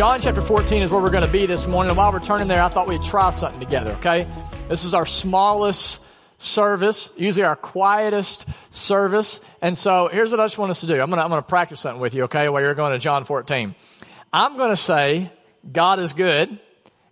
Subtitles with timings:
[0.00, 1.90] John chapter 14 is where we're going to be this morning.
[1.90, 4.26] And while we're turning there, I thought we'd try something together, okay?
[4.66, 6.00] This is our smallest
[6.38, 9.42] service, usually our quietest service.
[9.60, 10.94] And so here's what I just want us to do.
[10.94, 12.98] I'm going to, I'm going to practice something with you, okay, while you're going to
[12.98, 13.74] John 14.
[14.32, 15.30] I'm going to say,
[15.70, 16.58] God is good.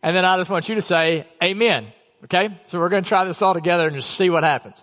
[0.03, 1.89] And then I just want you to say, Amen.
[2.25, 2.59] Okay?
[2.69, 4.83] So we're going to try this all together and just see what happens.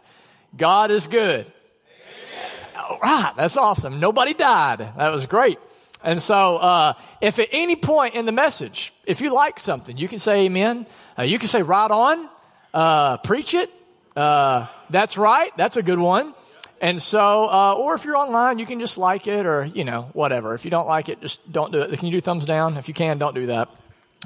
[0.55, 1.51] God is good.
[1.51, 2.85] Amen.
[2.87, 3.33] All right.
[3.35, 3.99] That's awesome.
[3.99, 4.91] Nobody died.
[4.95, 5.57] That was great.
[6.05, 10.07] And so, uh, if at any point in the message, if you like something, you
[10.07, 10.85] can say amen.
[11.17, 12.29] Uh, you can say right on,
[12.75, 13.71] uh, preach it.
[14.15, 15.51] Uh, that's right.
[15.57, 16.35] That's a good one.
[16.79, 20.03] And so, uh, or if you're online, you can just like it or, you know,
[20.13, 20.53] whatever.
[20.53, 21.97] If you don't like it, just don't do it.
[21.97, 22.77] Can you do thumbs down?
[22.77, 23.69] If you can, don't do that.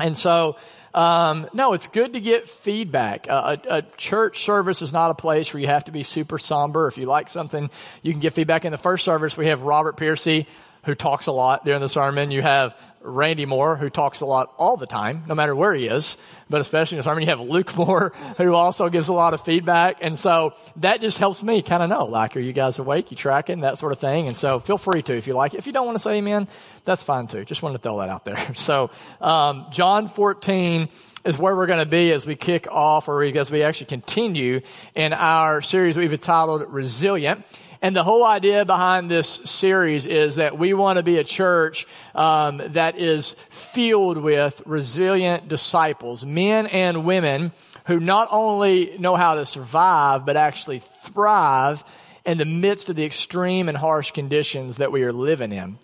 [0.02, 0.58] And so,
[0.94, 3.28] um, no, it's good to get feedback.
[3.30, 6.40] Uh, a, a, church service is not a place where you have to be super
[6.40, 6.88] somber.
[6.88, 7.70] If you like something,
[8.02, 8.66] you can get feedback.
[8.66, 10.46] In the first service, we have Robert Piercy
[10.84, 12.32] who talks a lot during the sermon.
[12.32, 15.88] You have Randy Moore, who talks a lot all the time, no matter where he
[15.88, 16.18] is,
[16.50, 17.24] but especially in the sermon.
[17.24, 20.00] You have Luke Moore, who also gives a lot of feedback.
[20.02, 23.12] And so that just helps me kind of know, like, are you guys awake?
[23.12, 23.62] You tracking?
[23.62, 24.28] That sort of thing.
[24.28, 25.54] And so feel free to if you like.
[25.54, 26.48] If you don't want to say amen,
[26.86, 27.46] that's fine too.
[27.46, 28.38] Just wanted to throw that out there.
[28.60, 30.90] So, um, John 14
[31.24, 34.62] is where we're going to be as we kick off or as we actually continue
[34.96, 37.46] in our series we've entitled Resilient.
[37.82, 41.88] And the whole idea behind this series is that we want to be a church
[42.14, 47.54] um, that is filled with resilient disciples, men and women
[47.86, 51.84] who not only know how to survive, but actually thrive
[52.26, 55.80] in the midst of the extreme and harsh conditions that we are living in.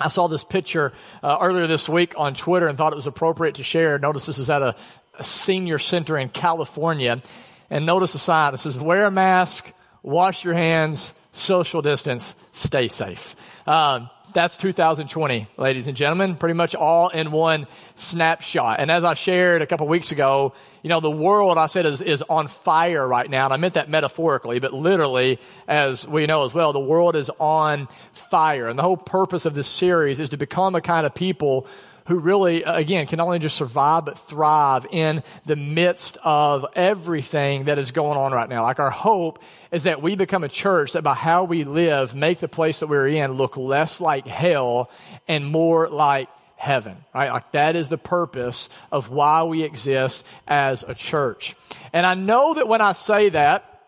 [0.00, 0.92] I saw this picture
[1.22, 3.98] uh, earlier this week on Twitter and thought it was appropriate to share.
[3.98, 4.76] Notice this is at a,
[5.18, 7.22] a senior center in California.
[7.70, 8.54] And notice the sign.
[8.54, 13.36] It says, wear a mask, wash your hands, social distance, stay safe.
[13.66, 17.66] Um, that's 2020, ladies and gentlemen, pretty much all in one
[17.96, 18.78] snapshot.
[18.78, 22.02] And as I shared a couple weeks ago, you know, the world, I said, is,
[22.02, 23.46] is on fire right now.
[23.46, 27.30] And I meant that metaphorically, but literally, as we know as well, the world is
[27.40, 28.68] on fire.
[28.68, 31.66] And the whole purpose of this series is to become a kind of people
[32.08, 37.78] who really, again, can only just survive but thrive in the midst of everything that
[37.78, 38.62] is going on right now.
[38.62, 42.40] Like our hope is that we become a church that by how we live, make
[42.40, 44.90] the place that we're in look less like hell
[45.28, 47.30] and more like heaven, right?
[47.30, 51.56] Like that is the purpose of why we exist as a church.
[51.92, 53.82] And I know that when I say that,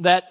[0.00, 0.24] that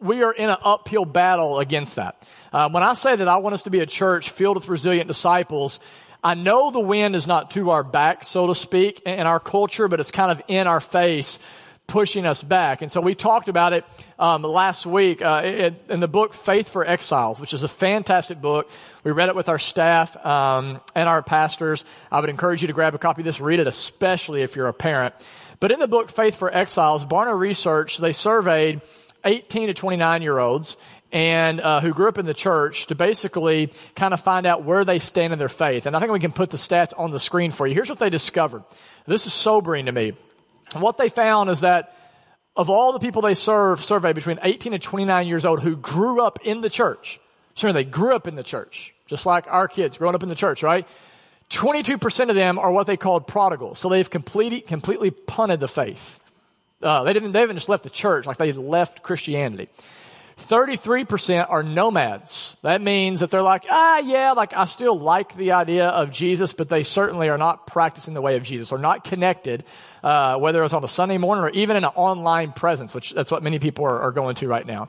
[0.00, 2.26] we are in an uphill battle against that.
[2.52, 5.06] Uh, when I say that I want us to be a church filled with resilient
[5.06, 5.78] disciples,
[6.22, 9.88] I know the wind is not to our back, so to speak, in our culture,
[9.88, 11.38] but it's kind of in our face,
[11.86, 12.82] pushing us back.
[12.82, 13.84] And so we talked about it
[14.18, 18.70] um, last week uh, in the book Faith for Exiles, which is a fantastic book.
[19.02, 21.84] We read it with our staff um, and our pastors.
[22.12, 24.68] I would encourage you to grab a copy of this, read it, especially if you're
[24.68, 25.14] a parent.
[25.58, 28.82] But in the book Faith for Exiles, Barna Research, they surveyed
[29.24, 30.76] 18 to 29 year olds
[31.12, 34.84] and uh, who grew up in the church to basically kind of find out where
[34.84, 35.86] they stand in their faith.
[35.86, 37.74] And I think we can put the stats on the screen for you.
[37.74, 38.62] Here's what they discovered.
[39.06, 40.12] This is sobering to me.
[40.78, 41.96] What they found is that
[42.54, 46.22] of all the people they serve, surveyed between 18 and 29 years old who grew
[46.22, 47.20] up in the church,
[47.54, 50.34] sure, they grew up in the church, just like our kids growing up in the
[50.34, 50.86] church, right?
[51.50, 53.80] 22% of them are what they called prodigals.
[53.80, 56.20] So they've completely, completely punted the faith.
[56.80, 59.68] Uh, they didn't, they haven't just left the church, like they left Christianity.
[60.40, 62.56] 33% are nomads.
[62.62, 66.52] That means that they're like, ah, yeah, like I still like the idea of Jesus,
[66.52, 69.64] but they certainly are not practicing the way of Jesus or not connected,
[70.02, 73.30] uh, whether it's on a Sunday morning or even in an online presence, which that's
[73.30, 74.88] what many people are, are going to right now.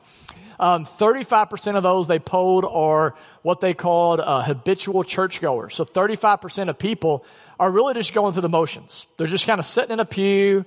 [0.58, 5.74] Um, 35% of those they polled are what they called uh, habitual churchgoers.
[5.74, 7.24] So 35% of people
[7.58, 9.06] are really just going through the motions.
[9.16, 10.64] They're just kind of sitting in a pew,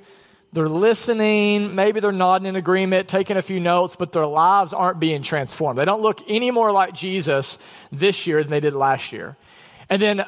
[0.55, 5.01] they're listening, maybe they're nodding in agreement, taking a few notes, but their lives aren't
[5.01, 5.77] being transformed.
[5.77, 7.59] They don't look any more like Jesus
[7.91, 9.35] this year than they did last year.
[9.89, 10.23] And then uh,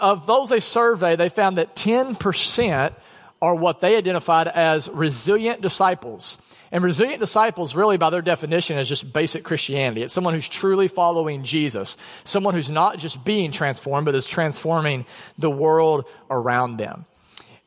[0.00, 2.94] of those they surveyed, they found that 10%
[3.40, 6.36] are what they identified as resilient disciples.
[6.70, 10.02] And resilient disciples, really, by their definition, is just basic Christianity.
[10.02, 15.06] It's someone who's truly following Jesus, someone who's not just being transformed, but is transforming
[15.38, 17.06] the world around them.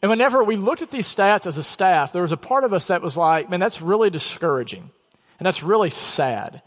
[0.03, 2.73] And whenever we looked at these stats as a staff, there was a part of
[2.73, 4.91] us that was like, man, that's really discouraging.
[5.39, 6.61] And that's really sad.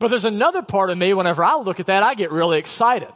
[0.00, 3.12] But there's another part of me, whenever I look at that, I get really excited.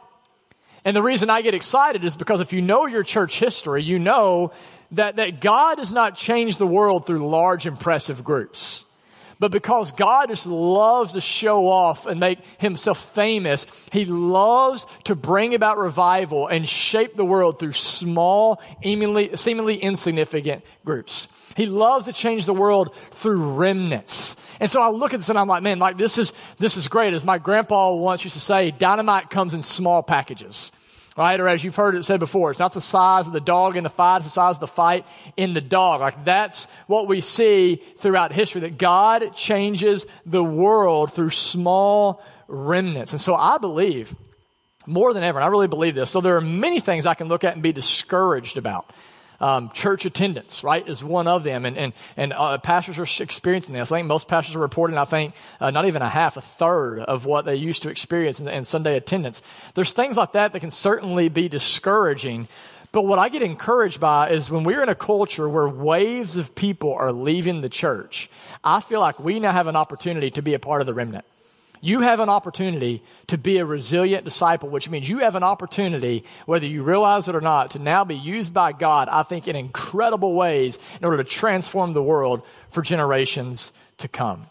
[0.85, 3.99] And the reason I get excited is because if you know your church history, you
[3.99, 4.53] know
[4.91, 8.85] that, that God has not changed the world through large, impressive groups.
[9.41, 15.15] But because God just loves to show off and make himself famous, he loves to
[15.15, 21.27] bring about revival and shape the world through small, seemingly, insignificant groups.
[21.57, 24.35] He loves to change the world through remnants.
[24.59, 26.87] And so I look at this and I'm like, man, like this is, this is
[26.87, 27.15] great.
[27.15, 30.71] As my grandpa once used to say, dynamite comes in small packages.
[31.17, 31.39] Right?
[31.41, 33.83] Or as you've heard it said before, it's not the size of the dog in
[33.83, 35.05] the fight, it's the size of the fight
[35.35, 35.99] in the dog.
[35.99, 43.11] Like that's what we see throughout history, that God changes the world through small remnants.
[43.11, 44.15] And so I believe
[44.85, 47.27] more than ever, and I really believe this, so there are many things I can
[47.27, 48.89] look at and be discouraged about.
[49.41, 51.65] Um, church attendance, right, is one of them.
[51.65, 53.91] And, and, and uh, pastors are experiencing this.
[53.91, 56.99] I think most pastors are reporting, I think, uh, not even a half, a third
[56.99, 59.41] of what they used to experience in, in Sunday attendance.
[59.73, 62.47] There's things like that that can certainly be discouraging.
[62.91, 66.53] But what I get encouraged by is when we're in a culture where waves of
[66.53, 68.29] people are leaving the church,
[68.63, 71.25] I feel like we now have an opportunity to be a part of the remnant
[71.81, 76.23] you have an opportunity to be a resilient disciple, which means you have an opportunity,
[76.45, 79.55] whether you realize it or not, to now be used by God, I think, in
[79.55, 84.45] incredible ways in order to transform the world for generations to come.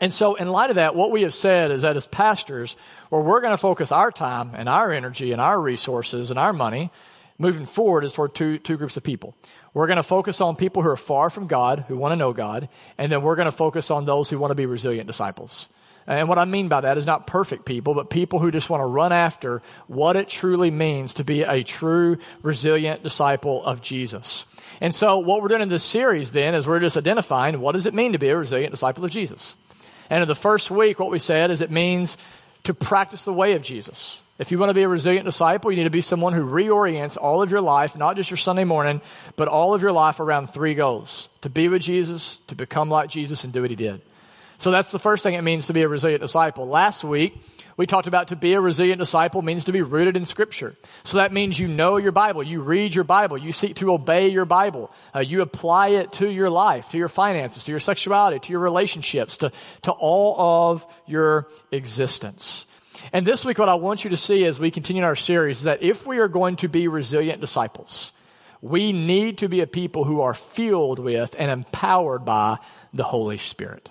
[0.00, 2.76] And so, in light of that, what we have said is that as pastors,
[3.10, 6.52] where we're going to focus our time and our energy and our resources and our
[6.52, 6.90] money
[7.38, 9.34] moving forward is for two, two groups of people.
[9.74, 12.32] We're going to focus on people who are far from God, who want to know
[12.32, 12.68] God,
[12.98, 15.68] and then we're going to focus on those who want to be resilient disciples.
[16.06, 18.70] Uh, and what I mean by that is not perfect people, but people who just
[18.70, 23.80] want to run after what it truly means to be a true, resilient disciple of
[23.80, 24.46] Jesus.
[24.80, 27.86] And so what we're doing in this series then is we're just identifying what does
[27.86, 29.56] it mean to be a resilient disciple of Jesus.
[30.10, 32.16] And in the first week, what we said is it means
[32.64, 34.20] to practice the way of Jesus.
[34.38, 37.16] If you want to be a resilient disciple, you need to be someone who reorients
[37.16, 39.00] all of your life, not just your Sunday morning,
[39.36, 43.08] but all of your life around three goals to be with Jesus, to become like
[43.08, 44.00] Jesus, and do what he did.
[44.62, 46.68] So that's the first thing it means to be a resilient disciple.
[46.68, 47.42] Last week,
[47.76, 50.76] we talked about to be a resilient disciple means to be rooted in Scripture.
[51.02, 54.28] So that means you know your Bible, you read your Bible, you seek to obey
[54.28, 58.38] your Bible, uh, you apply it to your life, to your finances, to your sexuality,
[58.38, 59.50] to your relationships, to,
[59.82, 62.64] to all of your existence.
[63.12, 65.64] And this week, what I want you to see as we continue our series is
[65.64, 68.12] that if we are going to be resilient disciples,
[68.60, 72.58] we need to be a people who are filled with and empowered by
[72.94, 73.90] the Holy Spirit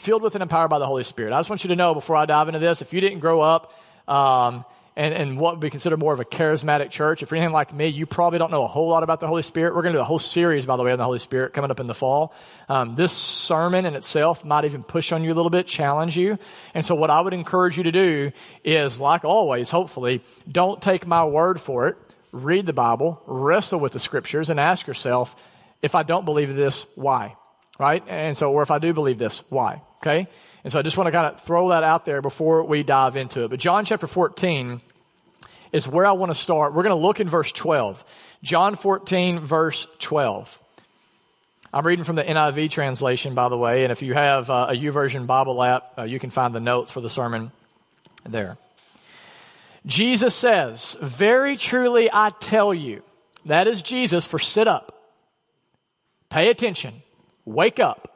[0.00, 1.34] filled with and empowered by the Holy Spirit.
[1.34, 3.42] I just want you to know before I dive into this, if you didn't grow
[3.42, 3.74] up
[4.08, 4.64] um,
[4.96, 7.74] and, and what would be considered more of a charismatic church, if you're anything like
[7.74, 9.74] me, you probably don't know a whole lot about the Holy Spirit.
[9.74, 11.70] We're going to do a whole series, by the way, on the Holy Spirit coming
[11.70, 12.32] up in the fall.
[12.68, 16.38] Um, this sermon in itself might even push on you a little bit, challenge you.
[16.72, 18.32] And so what I would encourage you to do
[18.64, 21.96] is, like always, hopefully, don't take my word for it.
[22.32, 25.36] Read the Bible, wrestle with the scriptures, and ask yourself,
[25.82, 27.36] if I don't believe this, why?
[27.78, 28.02] Right?
[28.08, 29.82] And so, or if I do believe this, why?
[30.02, 30.28] Okay?
[30.64, 33.16] And so I just want to kind of throw that out there before we dive
[33.16, 33.48] into it.
[33.48, 34.80] But John chapter 14
[35.72, 36.74] is where I want to start.
[36.74, 38.04] We're going to look in verse 12.
[38.42, 40.62] John 14, verse 12.
[41.72, 44.72] I'm reading from the NIV translation, by the way, and if you have uh, a
[44.72, 47.52] YouVersion Bible app, uh, you can find the notes for the sermon
[48.28, 48.58] there.
[49.86, 53.02] Jesus says, Very truly I tell you,
[53.46, 55.12] that is Jesus for sit up,
[56.28, 57.02] pay attention,
[57.44, 58.09] wake up.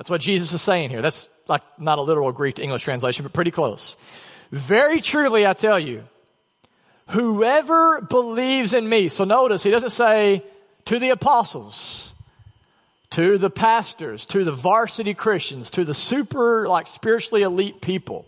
[0.00, 1.02] That's what Jesus is saying here.
[1.02, 3.96] That's like not a literal Greek to English translation, but pretty close.
[4.50, 6.04] Very truly, I tell you,
[7.08, 9.10] whoever believes in me.
[9.10, 10.42] So notice, he doesn't say
[10.86, 12.14] to the apostles,
[13.10, 18.24] to the pastors, to the varsity Christians, to the super, like, spiritually elite people.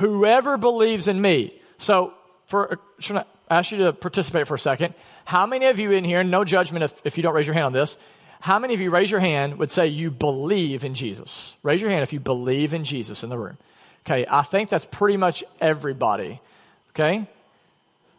[0.00, 1.56] Whoever believes in me.
[1.78, 2.14] So,
[2.46, 4.94] for, should I ask you to participate for a second?
[5.24, 7.66] How many of you in here, no judgment if, if you don't raise your hand
[7.66, 7.96] on this,
[8.40, 11.54] how many of you, raise your hand, would say you believe in Jesus?
[11.62, 13.58] Raise your hand if you believe in Jesus in the room.
[14.06, 16.40] Okay, I think that's pretty much everybody.
[16.90, 17.28] Okay?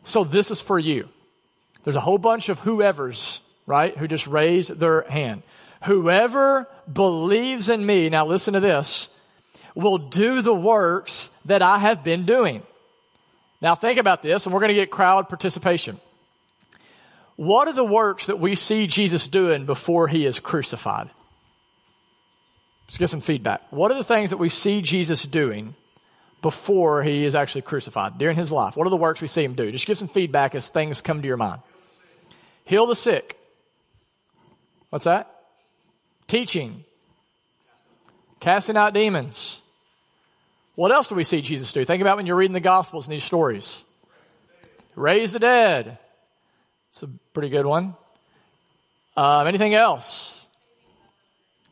[0.03, 1.09] So this is for you.
[1.83, 5.43] There's a whole bunch of whoever's, right, who just raised their hand.
[5.85, 9.09] Whoever believes in me, now listen to this,
[9.75, 12.63] will do the works that I have been doing.
[13.61, 15.99] Now think about this, and we're going to get crowd participation.
[17.39, 21.09] What are the works that we see Jesus doing before he is crucified?
[22.85, 23.61] Let's get some feedback.
[23.69, 25.73] What are the things that we see Jesus doing
[26.41, 28.75] before he is actually crucified during his life?
[28.75, 29.71] What are the works we see him do?
[29.71, 31.61] Just give some feedback as things come to your mind.
[32.65, 33.39] Heal the sick.
[34.89, 35.33] What's that?
[36.27, 36.83] Teaching.
[38.41, 39.61] Casting out demons.
[40.75, 41.85] What else do we see Jesus do?
[41.85, 43.81] Think about when you're reading the Gospels and these stories.
[44.97, 45.99] Raise the dead.
[46.89, 47.95] It's a pretty good one.
[49.15, 50.45] Um, anything else?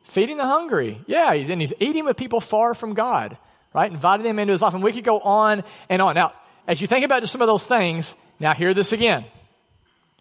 [0.03, 1.01] Feeding the hungry.
[1.07, 3.37] Yeah, he's, and he's eating with people far from God,
[3.73, 3.91] right?
[3.91, 4.73] Inviting them into his life.
[4.73, 6.15] And we could go on and on.
[6.15, 6.33] Now,
[6.67, 9.25] as you think about just some of those things, now hear this again.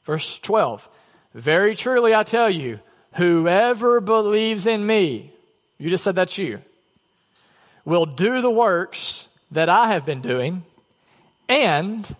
[0.05, 0.89] Verse 12.
[1.35, 2.81] Very truly I tell you,
[3.15, 5.33] whoever believes in me,
[5.79, 6.63] you just said that's you,
[7.85, 10.65] will do the works that I have been doing,
[11.49, 12.15] and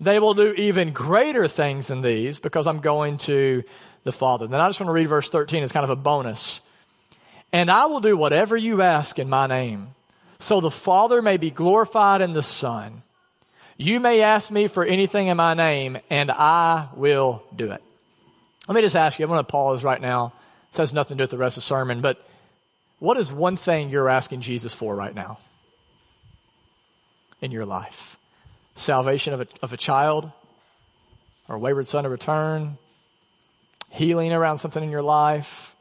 [0.00, 3.62] they will do even greater things than these because I'm going to
[4.04, 4.46] the Father.
[4.46, 6.60] Then I just want to read verse 13 as kind of a bonus.
[7.52, 9.88] And I will do whatever you ask in my name,
[10.38, 13.02] so the Father may be glorified in the Son.
[13.78, 17.82] You may ask me for anything in my name, and I will do it.
[18.68, 20.32] Let me just ask you, I'm going to pause right now.
[20.72, 22.26] This has nothing to do with the rest of the sermon, but
[22.98, 25.38] what is one thing you're asking Jesus for right now
[27.40, 28.15] in your life?
[28.76, 30.30] Salvation of a, of a child
[31.48, 32.78] or a wayward son to return?
[33.90, 35.74] Healing around something in your life?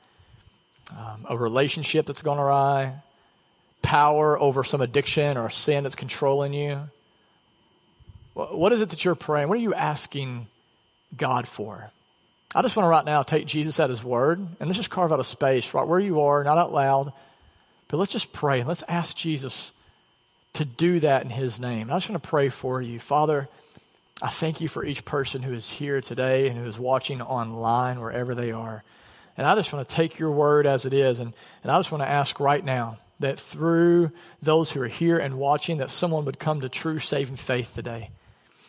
[0.92, 2.94] Um, a relationship that's gone awry?
[3.82, 6.90] Power over some addiction or sin that's controlling you?
[8.34, 9.48] What is it that you're praying?
[9.48, 10.48] What are you asking
[11.16, 11.92] God for?
[12.54, 15.12] I just want to right now take Jesus at his word and let's just carve
[15.12, 17.12] out a space right where you are, not out loud,
[17.88, 19.74] but let's just pray and let's ask Jesus
[20.56, 21.90] to do that in his name.
[21.90, 23.00] I just want to pray for you.
[23.00, 23.48] Father,
[24.22, 28.00] I thank you for each person who is here today and who is watching online
[28.00, 28.84] wherever they are.
[29.38, 31.20] And I just want to take your word as it is.
[31.20, 31.34] And,
[31.64, 35.38] and I just want to ask right now that through those who are here and
[35.38, 38.10] watching, that someone would come to true saving faith today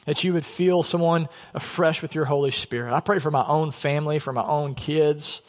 [0.07, 2.95] that you would feel someone afresh with your Holy Spirit.
[2.95, 5.43] I pray for my own family, for my own kids,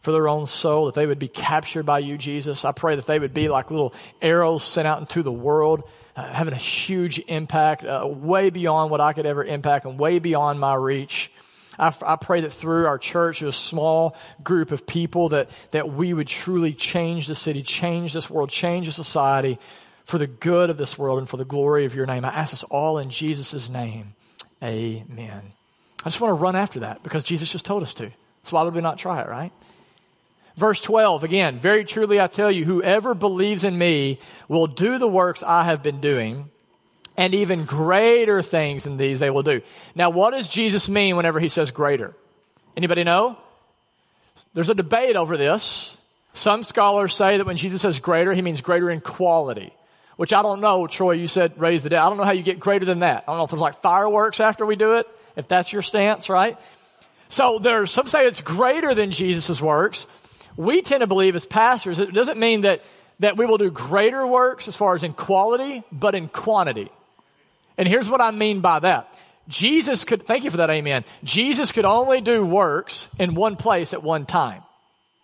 [0.00, 2.64] for their own soul, that they would be captured by you, Jesus.
[2.64, 5.82] I pray that they would be like little arrows sent out into the world,
[6.14, 10.18] uh, having a huge impact, uh, way beyond what I could ever impact and way
[10.18, 11.32] beyond my reach.
[11.78, 16.14] I, I pray that through our church, a small group of people, that, that we
[16.14, 19.58] would truly change the city, change this world, change the society
[20.04, 22.24] for the good of this world and for the glory of your name.
[22.24, 24.14] I ask this all in Jesus' name.
[24.62, 25.52] Amen.
[26.04, 28.10] I just want to run after that because Jesus just told us to.
[28.44, 29.52] So why would we not try it, right?
[30.56, 35.08] Verse 12, again, very truly I tell you, whoever believes in me will do the
[35.08, 36.50] works I have been doing,
[37.16, 39.60] and even greater things than these they will do.
[39.94, 42.14] Now, what does Jesus mean whenever he says greater?
[42.76, 43.36] Anybody know?
[44.54, 45.96] There's a debate over this.
[46.32, 49.72] Some scholars say that when Jesus says greater, he means greater in quality
[50.16, 52.00] which I don't know, Troy, you said raise the dead.
[52.00, 53.24] I don't know how you get greater than that.
[53.26, 56.28] I don't know if there's like fireworks after we do it, if that's your stance,
[56.28, 56.58] right?
[57.28, 60.06] So there's some say it's greater than Jesus' works.
[60.56, 62.82] We tend to believe as pastors, it doesn't mean that,
[63.20, 66.90] that we will do greater works as far as in quality, but in quantity.
[67.76, 69.14] And here's what I mean by that.
[69.48, 71.04] Jesus could, thank you for that, amen.
[71.22, 74.62] Jesus could only do works in one place at one time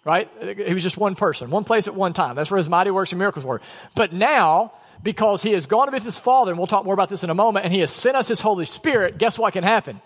[0.04, 0.28] right?
[0.40, 2.34] He was just one person, one place at one time.
[2.36, 3.60] That's where his mighty works and miracles were.
[3.94, 4.72] But now,
[5.02, 7.24] because he has gone to be with his Father, and we'll talk more about this
[7.24, 10.00] in a moment, and he has sent us his Holy Spirit, guess what can happen?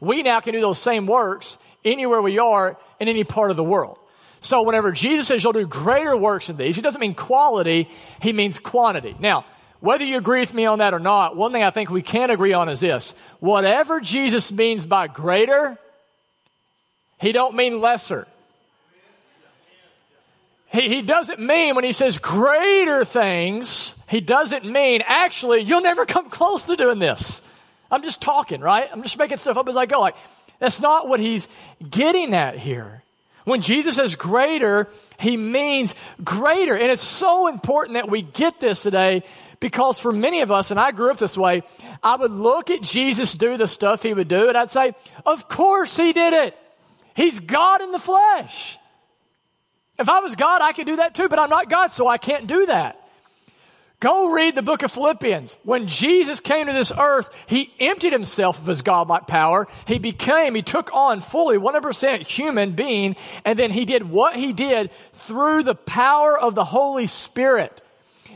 [0.00, 3.64] We now can do those same works anywhere we are in any part of the
[3.64, 3.98] world.
[4.40, 7.88] So whenever Jesus says you'll do greater works than these, he doesn't mean quality,
[8.20, 9.16] he means quantity.
[9.18, 9.44] Now,
[9.80, 12.30] whether you agree with me on that or not, one thing I think we can
[12.30, 13.14] agree on is this.
[13.40, 15.78] Whatever Jesus means by greater,
[17.20, 18.26] he don't mean lesser.
[20.70, 26.04] He, he doesn't mean when he says greater things, he doesn't mean actually you'll never
[26.04, 27.40] come close to doing this.
[27.90, 28.88] I'm just talking, right?
[28.92, 30.00] I'm just making stuff up as I go.
[30.00, 30.16] Like,
[30.58, 31.48] that's not what he's
[31.88, 33.02] getting at here.
[33.48, 34.88] When Jesus says greater,
[35.18, 36.76] he means greater.
[36.76, 39.22] And it's so important that we get this today
[39.58, 41.62] because for many of us, and I grew up this way,
[42.02, 44.92] I would look at Jesus do the stuff he would do and I'd say,
[45.24, 46.58] of course he did it.
[47.16, 48.78] He's God in the flesh.
[49.98, 52.18] If I was God, I could do that too, but I'm not God, so I
[52.18, 53.07] can't do that.
[54.00, 55.56] Go read the book of Philippians.
[55.64, 59.66] When Jesus came to this earth, he emptied himself of his godlike power.
[59.88, 64.52] He became, he took on fully 100% human being, and then he did what he
[64.52, 67.82] did through the power of the Holy Spirit.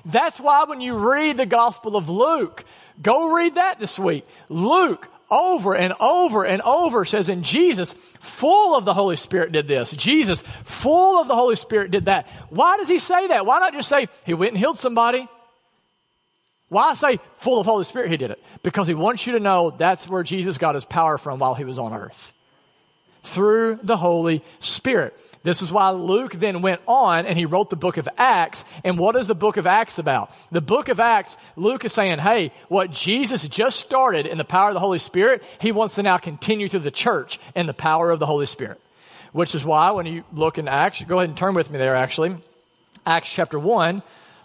[0.05, 2.65] That's why when you read the Gospel of Luke,
[3.01, 4.27] go read that this week.
[4.49, 9.69] Luke over and over and over says, in Jesus, full of the Holy Spirit did
[9.69, 9.93] this.
[9.93, 12.29] Jesus, full of the Holy Spirit did that.
[12.51, 13.47] Why does he say that?
[13.47, 15.29] Why not just say, he went and healed somebody?
[16.73, 18.43] Why I say full of Holy Spirit he did it?
[18.63, 21.67] Because he wants you to know that's where Jesus got his power from while he
[21.67, 22.33] was on earth.
[23.25, 25.15] Through the Holy Spirit.
[25.43, 28.65] This is why Luke then went on and he wrote the book of Acts.
[28.85, 30.35] And what is the book of Acts about?
[30.51, 34.71] The book of Acts, Luke is saying, hey, what Jesus just started in the power
[34.71, 38.11] of the Holy Spirit, he wants to now continue through the church in the power
[38.11, 38.81] of the Holy Spirit.
[39.33, 41.97] Which is why when you look in Acts, go ahead and turn with me there
[41.97, 42.39] actually.
[43.05, 44.03] Acts chapter 1,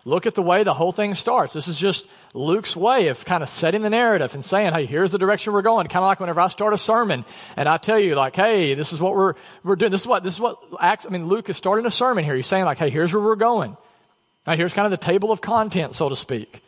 [0.08, 1.52] look at the way the whole thing starts.
[1.52, 5.12] This is just Luke's way of kind of setting the narrative and saying, hey, here's
[5.12, 5.86] the direction we're going.
[5.88, 7.26] Kind of like whenever I start a sermon
[7.58, 9.34] and I tell you, like, hey, this is what we're,
[9.66, 9.92] we're doing.
[9.92, 12.38] This is what, this is what Acts, I mean, Luke is starting a sermon here.
[12.38, 13.76] He's saying, like, hey, here's where we're going.
[14.48, 16.64] Now, here's kind of the table of content, so to speak.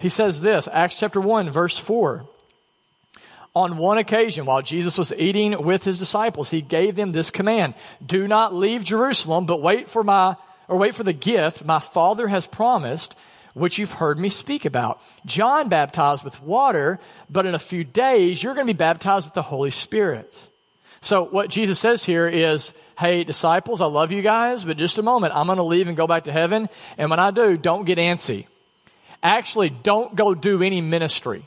[0.00, 2.26] He says this, Acts chapter 1, verse 4.
[3.54, 7.74] On one occasion, while Jesus was eating with his disciples, he gave them this command
[8.04, 10.34] Do not leave Jerusalem, but wait for my,
[10.68, 13.14] or wait for the gift my Father has promised
[13.54, 15.02] which you've heard me speak about.
[15.26, 16.98] John baptized with water,
[17.28, 20.48] but in a few days, you're going to be baptized with the Holy Spirit.
[21.00, 25.02] So what Jesus says here is, hey, disciples, I love you guys, but just a
[25.02, 26.68] moment, I'm going to leave and go back to heaven.
[26.96, 28.46] And when I do, don't get antsy.
[29.22, 31.42] Actually, don't go do any ministry.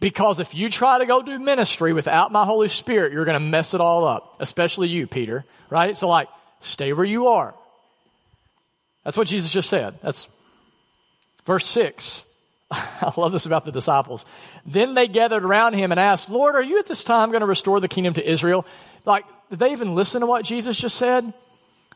[0.00, 3.40] Because if you try to go do ministry without my Holy Spirit, you're going to
[3.40, 5.96] mess it all up, especially you, Peter, right?
[5.96, 6.28] So like,
[6.60, 7.54] stay where you are.
[9.04, 9.98] That's what Jesus just said.
[10.02, 10.28] That's
[11.44, 12.24] Verse 6.
[12.70, 14.24] I love this about the disciples.
[14.66, 17.46] Then they gathered around him and asked, Lord, are you at this time going to
[17.46, 18.66] restore the kingdom to Israel?
[19.04, 21.32] Like, did they even listen to what Jesus just said?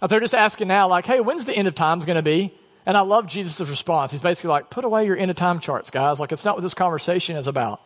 [0.07, 2.55] They're just asking now, like, hey, when's the end of times going to be?
[2.87, 4.13] And I love Jesus' response.
[4.13, 6.21] He's basically like, put away your end of time charts, guys.
[6.21, 7.81] Like, it's not what this conversation is about.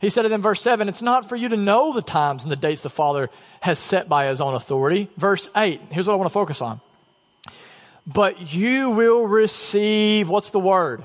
[0.00, 2.50] He said it in verse 7 it's not for you to know the times and
[2.50, 5.08] the dates the Father has set by his own authority.
[5.16, 6.80] Verse 8, here's what I want to focus on
[8.06, 11.04] but you will receive, what's the word?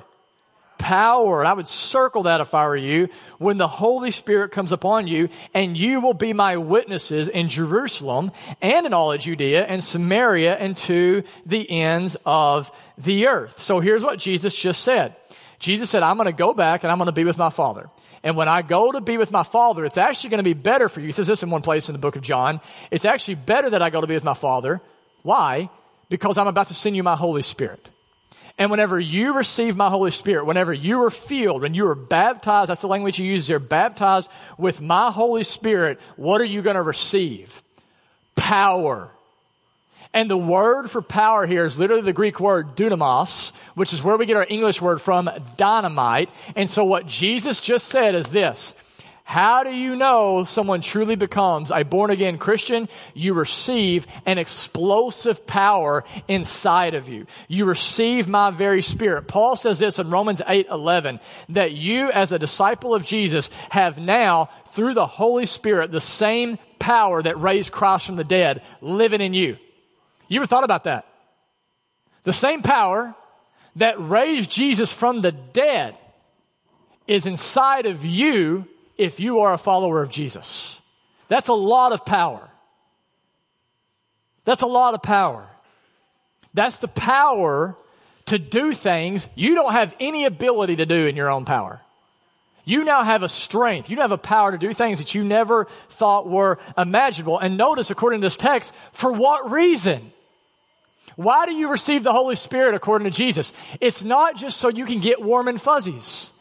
[0.77, 1.39] Power.
[1.39, 3.09] And I would circle that if I were you.
[3.39, 8.31] When the Holy Spirit comes upon you, and you will be my witnesses in Jerusalem
[8.61, 13.59] and in all of Judea and Samaria and to the ends of the earth.
[13.59, 15.15] So here's what Jesus just said.
[15.59, 17.89] Jesus said, I'm going to go back and I'm going to be with my Father.
[18.23, 20.89] And when I go to be with my Father, it's actually going to be better
[20.89, 21.07] for you.
[21.07, 22.61] He says this in one place in the book of John.
[22.91, 24.81] It's actually better that I go to be with my Father.
[25.23, 25.69] Why?
[26.09, 27.89] Because I'm about to send you my Holy Spirit.
[28.57, 32.71] And whenever you receive my Holy Spirit, whenever you are filled, when you are baptized,
[32.71, 36.75] that's the language you use there, baptized with my Holy Spirit, what are you going
[36.75, 37.61] to receive?
[38.35, 39.11] Power.
[40.11, 44.17] And the word for power here is literally the Greek word dunamis, which is where
[44.17, 46.29] we get our English word from, dynamite.
[46.55, 48.73] And so what Jesus just said is this
[49.27, 52.87] how do you know someone truly becomes a born again Christian?
[53.13, 57.25] You receive an explosive power inside of you.
[57.49, 59.27] You receive my very spirit.
[59.27, 63.97] Paul says this in Romans 8 11 that you, as a disciple of Jesus, have
[63.97, 69.19] now, through the Holy Spirit, the same power that raised Christ from the dead living
[69.19, 69.57] in you.
[70.29, 71.05] You ever thought about that?
[72.23, 73.13] The same power
[73.75, 75.97] that raised Jesus from the dead
[77.07, 80.81] is inside of you if you are a follower of Jesus.
[81.27, 82.49] That's a lot of power.
[84.45, 85.47] That's a lot of power.
[86.53, 87.75] That's the power
[88.27, 91.81] to do things you don't have any ability to do in your own power.
[92.65, 93.89] You now have a strength.
[93.89, 97.39] You now have a power to do things that you never thought were imaginable.
[97.39, 100.11] And notice, according to this text, for what reason?
[101.15, 103.53] Why do you receive the Holy Spirit according to Jesus?
[103.79, 106.31] It's not just so you can get warm and fuzzies.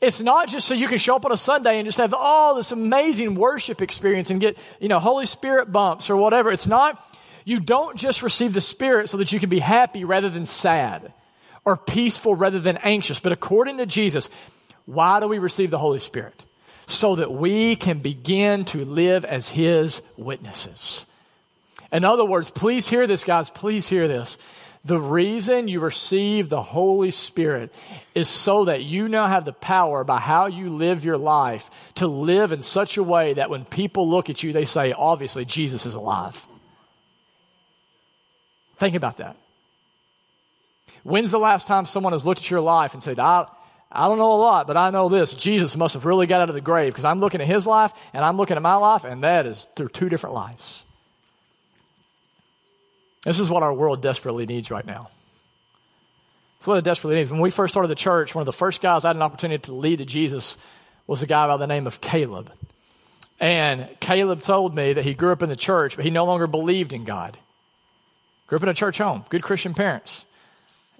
[0.00, 2.54] It's not just so you can show up on a Sunday and just have all
[2.54, 6.50] this amazing worship experience and get, you know, Holy Spirit bumps or whatever.
[6.50, 7.02] It's not,
[7.44, 11.12] you don't just receive the Spirit so that you can be happy rather than sad
[11.64, 13.20] or peaceful rather than anxious.
[13.20, 14.28] But according to Jesus,
[14.86, 16.44] why do we receive the Holy Spirit?
[16.86, 21.06] So that we can begin to live as His witnesses.
[21.92, 23.50] In other words, please hear this, guys.
[23.50, 24.38] Please hear this.
[24.86, 27.72] The reason you receive the Holy Spirit
[28.14, 32.06] is so that you now have the power by how you live your life to
[32.06, 35.86] live in such a way that when people look at you, they say, obviously, Jesus
[35.86, 36.46] is alive.
[38.76, 39.36] Think about that.
[41.02, 43.46] When's the last time someone has looked at your life and said, I,
[43.90, 45.34] I don't know a lot, but I know this.
[45.34, 47.92] Jesus must have really got out of the grave because I'm looking at his life
[48.12, 50.84] and I'm looking at my life, and that is through two different lives.
[53.26, 55.10] This is what our world desperately needs right now.
[56.58, 57.28] It's what it desperately needs.
[57.28, 59.60] When we first started the church, one of the first guys I had an opportunity
[59.62, 60.56] to lead to Jesus
[61.08, 62.52] was a guy by the name of Caleb.
[63.40, 66.46] And Caleb told me that he grew up in the church, but he no longer
[66.46, 67.36] believed in God.
[68.46, 70.24] Grew up in a church home, good Christian parents.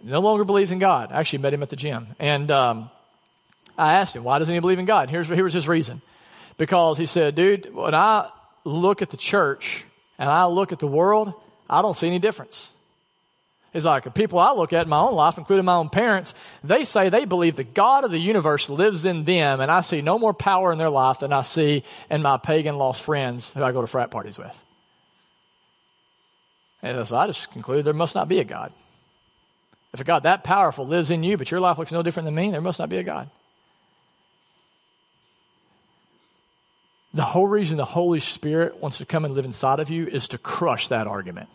[0.03, 1.13] No longer believes in God.
[1.13, 2.09] I actually met him at the gym.
[2.19, 2.91] And um,
[3.79, 5.11] I asked him, why doesn't he believe in God?
[5.11, 6.03] Here's, here's his reason.
[6.59, 8.31] Because he said, dude, when I
[8.65, 9.85] look at the church
[10.19, 11.35] and I look at the world,
[11.69, 12.71] I don't see any difference.
[13.73, 16.35] He's like, the people I look at in my own life, including my own parents,
[16.65, 20.01] they say they believe the God of the universe lives in them, and I see
[20.01, 23.63] no more power in their life than I see in my pagan lost friends who
[23.63, 24.57] I go to frat parties with.
[26.83, 28.73] And so I just conclude there must not be a God.
[29.93, 32.35] If a God that powerful lives in you, but your life looks no different than
[32.35, 33.29] me, there must not be a God.
[37.17, 40.29] The whole reason the Holy Spirit wants to come and live inside of you is
[40.29, 41.49] to crush that argument.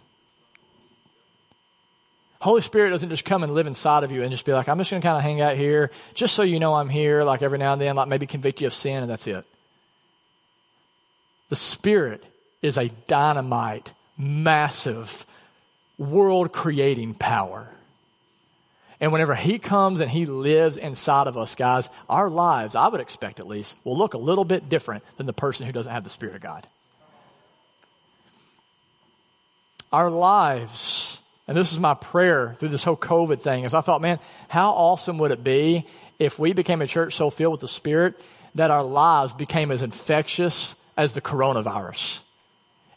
[2.40, 4.80] Holy Spirit doesn't just come and live inside of you and just be like, I'm
[4.80, 7.44] just going to kind of hang out here just so you know I'm here, like
[7.44, 9.46] every now and then, like maybe convict you of sin, and that's it.
[11.50, 12.24] The Spirit
[12.64, 15.28] is a dynamite, massive,
[16.00, 17.70] world creating power.
[19.02, 23.02] And whenever He comes and He lives inside of us, guys, our lives, I would
[23.02, 26.04] expect at least, will look a little bit different than the person who doesn't have
[26.04, 26.68] the Spirit of God.
[29.92, 34.02] Our lives, and this is my prayer through this whole COVID thing, is I thought,
[34.02, 35.88] man, how awesome would it be
[36.20, 38.22] if we became a church so filled with the Spirit
[38.56, 42.20] that our lives became as infectious as the coronavirus,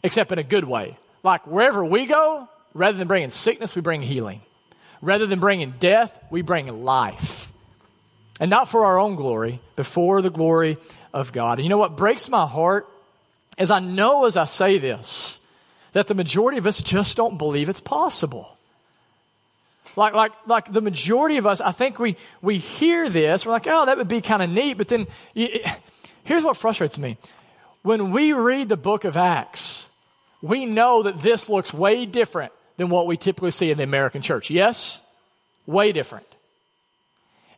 [0.03, 0.97] except in a good way.
[1.23, 4.41] Like wherever we go, rather than bringing sickness, we bring healing.
[5.05, 7.53] Rather than bringing death, we bring life.
[8.39, 10.77] And not for our own glory, but for the glory
[11.13, 11.59] of God.
[11.59, 12.89] And you know what breaks my heart
[13.57, 15.39] is I know as I say this
[15.93, 18.57] that the majority of us just don't believe it's possible.
[19.95, 23.67] Like, like, like the majority of us, I think we, we hear this, we're like,
[23.67, 25.65] oh, that would be kind of neat, but then it,
[26.25, 27.17] here's what frustrates me.
[27.81, 29.87] When we read the book of Acts,
[30.41, 34.21] we know that this looks way different than what we typically see in the American
[34.21, 34.49] church.
[34.49, 35.01] Yes?
[35.65, 36.27] Way different.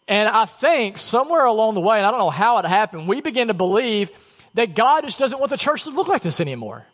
[0.07, 3.21] And I think somewhere along the way, and I don't know how it happened, we
[3.21, 4.09] begin to believe
[4.53, 6.85] that God just doesn't want the church to look like this anymore.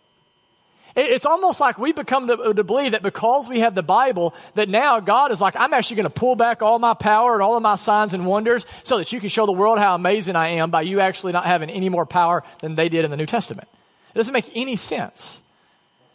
[0.96, 4.70] It's almost like we become to, to, believe that because we have the Bible, that
[4.70, 7.58] now God is like, I'm actually going to pull back all my power and all
[7.58, 10.50] of my signs and wonders so that you can show the world how amazing I
[10.50, 13.26] am by you actually not having any more power than they did in the New
[13.26, 13.68] Testament.
[14.14, 15.42] It doesn't make any sense.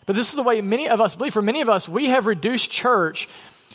[0.09, 1.35] But this is the way many of us believe.
[1.35, 3.29] For many of us, we have reduced church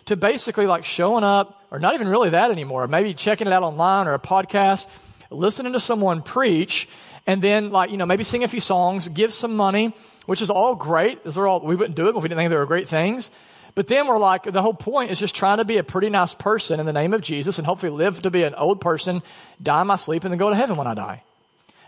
[0.06, 3.62] to basically like showing up, or not even really that anymore, maybe checking it out
[3.62, 4.88] online or a podcast,
[5.30, 6.90] listening to someone preach,
[7.28, 9.94] and then like, you know, maybe sing a few songs, give some money,
[10.26, 11.24] which is all great.
[11.24, 13.30] Those are all, we wouldn't do it if we didn't think they were great things.
[13.76, 16.34] But then we're like, the whole point is just trying to be a pretty nice
[16.34, 19.22] person in the name of Jesus and hopefully live to be an old person,
[19.62, 21.22] die in my sleep, and then go to heaven when I die.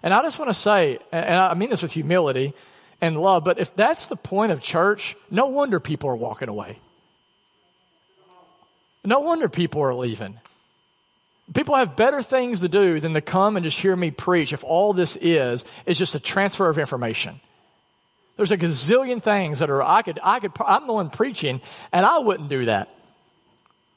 [0.03, 2.53] And I just want to say, and I mean this with humility,
[3.01, 3.43] and love.
[3.43, 6.79] But if that's the point of church, no wonder people are walking away.
[9.03, 10.39] No wonder people are leaving.
[11.53, 14.63] People have better things to do than to come and just hear me preach if
[14.63, 17.39] all this is is just a transfer of information.
[18.35, 22.05] There's a gazillion things that are I could I could I'm the one preaching and
[22.05, 22.89] I wouldn't do that.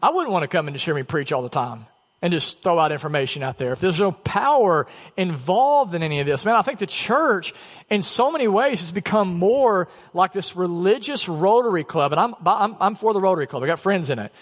[0.02, 1.86] I wouldn't want to come and just hear me preach all the time
[2.20, 3.72] and just throw out information out there.
[3.72, 7.54] If there's no power involved in any of this, man, I think the church
[7.90, 12.12] in so many ways has become more like this religious Rotary Club.
[12.12, 13.62] And I'm, I'm, I'm for the Rotary Club.
[13.62, 14.32] I got friends in it.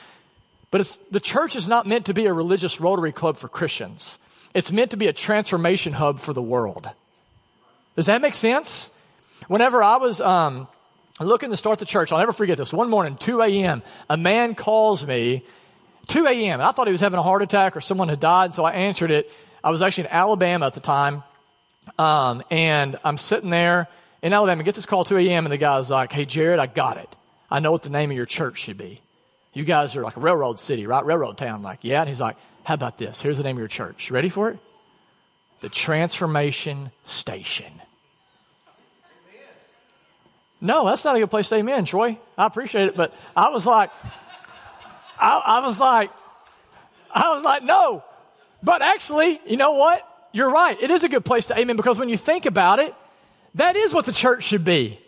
[0.71, 4.19] But it's, the church is not meant to be a religious Rotary Club for Christians.
[4.55, 6.89] It's meant to be a transformation hub for the world.
[7.95, 8.91] Does that make sense?
[9.49, 10.67] Whenever I was, um,
[11.21, 12.73] looking to start the church, I'll never forget this.
[12.73, 15.45] One morning, 2 a.m., a man calls me
[16.09, 16.61] 2 a.m.
[16.61, 18.73] And I thought he was having a heart attack or someone had died, so I
[18.73, 19.31] answered it.
[19.63, 21.25] I was actually in Alabama at the time,
[21.99, 23.89] um, and I'm sitting there
[24.23, 24.63] in Alabama.
[24.63, 25.45] Get this call 2 a.m.
[25.45, 27.09] and the guy's like, "Hey, Jared, I got it.
[27.51, 29.01] I know what the name of your church should be.
[29.53, 31.05] You guys are like a railroad city, right?
[31.05, 33.21] Railroad town." I'm like, "Yeah." And he's like, "How about this?
[33.21, 34.09] Here's the name of your church.
[34.09, 34.59] You ready for it?
[35.61, 37.83] The Transformation Station."
[40.61, 42.19] No, that's not a good place to amen, Troy.
[42.39, 43.91] I appreciate it, but I was like.
[45.19, 46.11] I, I was like,
[47.11, 48.05] I was like, no.
[48.63, 50.07] But actually, you know what?
[50.33, 50.81] You're right.
[50.81, 52.95] It is a good place to amen because when you think about it,
[53.55, 55.01] that is what the church should be.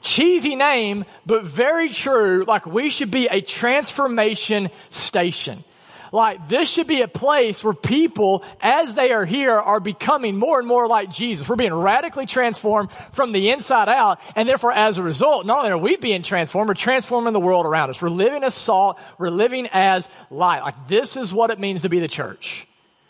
[0.00, 2.44] Cheesy name, but very true.
[2.46, 5.64] Like we should be a transformation station.
[6.12, 10.58] Like this should be a place where people, as they are here, are becoming more
[10.58, 11.48] and more like Jesus.
[11.48, 14.20] We're being radically transformed from the inside out.
[14.34, 17.66] And therefore, as a result, not only are we being transformed, we're transforming the world
[17.66, 18.00] around us.
[18.00, 18.98] We're living as salt.
[19.18, 20.60] We're living as light.
[20.60, 22.66] Like this is what it means to be the church.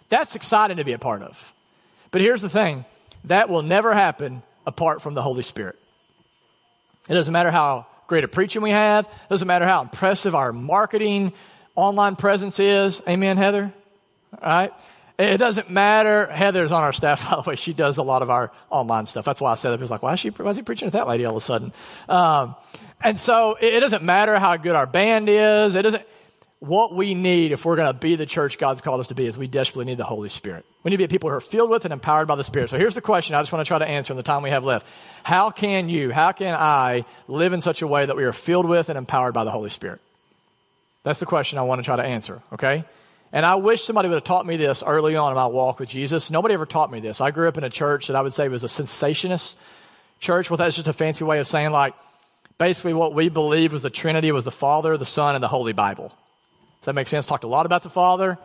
[0.08, 1.52] That's exciting to be a part of.
[2.10, 2.84] But here's the thing
[3.24, 5.78] that will never happen apart from the Holy Spirit.
[7.08, 10.52] It doesn't matter how great a preaching we have, it doesn't matter how impressive our
[10.52, 11.32] marketing
[11.76, 13.02] online presence is.
[13.08, 13.72] Amen, Heather?
[14.32, 14.72] All right?
[15.18, 16.26] It doesn't matter.
[16.26, 17.56] Heather's on our staff, by the way.
[17.56, 19.24] She does a lot of our online stuff.
[19.24, 19.80] That's why I said it.
[19.80, 21.44] Was like, why is, she, why is he preaching at that lady all of a
[21.44, 21.72] sudden?
[22.08, 22.56] Um,
[23.00, 25.74] and so it, it doesn't matter how good our band is.
[25.74, 26.02] It doesn't,
[26.58, 29.26] what we need if we're going to be the church God's called us to be
[29.26, 30.64] is we desperately need the Holy Spirit.
[30.82, 32.70] We need to be people who are filled with and empowered by the Spirit.
[32.70, 34.50] So here's the question I just want to try to answer in the time we
[34.50, 34.86] have left.
[35.22, 38.66] How can you, how can I live in such a way that we are filled
[38.66, 40.00] with and empowered by the Holy Spirit?
[41.06, 42.84] That's the question I want to try to answer, okay?
[43.30, 45.88] And I wish somebody would have taught me this early on in my walk with
[45.88, 46.32] Jesus.
[46.32, 47.20] Nobody ever taught me this.
[47.20, 49.54] I grew up in a church that I would say was a cessationist
[50.18, 50.50] church.
[50.50, 51.94] Well, that's just a fancy way of saying, like,
[52.58, 55.72] basically what we believed was the Trinity was the Father, the Son, and the Holy
[55.72, 56.08] Bible.
[56.08, 57.24] Does that make sense?
[57.24, 58.36] Talked a lot about the Father,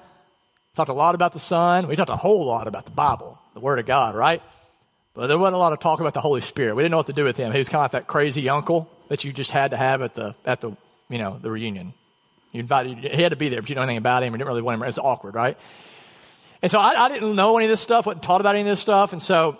[0.75, 1.87] talked a lot about the Son.
[1.87, 4.43] We talked a whole lot about the Bible, the Word of God, right?
[5.15, 6.75] But there wasn't a lot of talk about the Holy Spirit.
[6.75, 7.51] We didn't know what to do with him.
[7.53, 10.13] He was kind of like that crazy uncle that you just had to have at
[10.13, 10.77] the at the
[11.09, 11.95] you know the reunion.
[12.51, 14.33] You invited, he had to be there, but you know anything about him.
[14.33, 14.87] You didn't really want him.
[14.87, 15.57] It's awkward, right?
[16.61, 18.67] And so I, I didn't know any of this stuff, wasn't taught about any of
[18.67, 19.57] this stuff, and so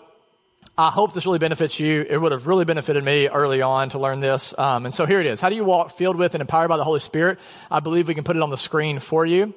[0.77, 2.05] I hope this really benefits you.
[2.09, 4.57] It would have really benefited me early on to learn this.
[4.57, 5.41] Um, and so here it is.
[5.41, 7.39] How do you walk filled with and empowered by the Holy Spirit?
[7.69, 9.53] I believe we can put it on the screen for you.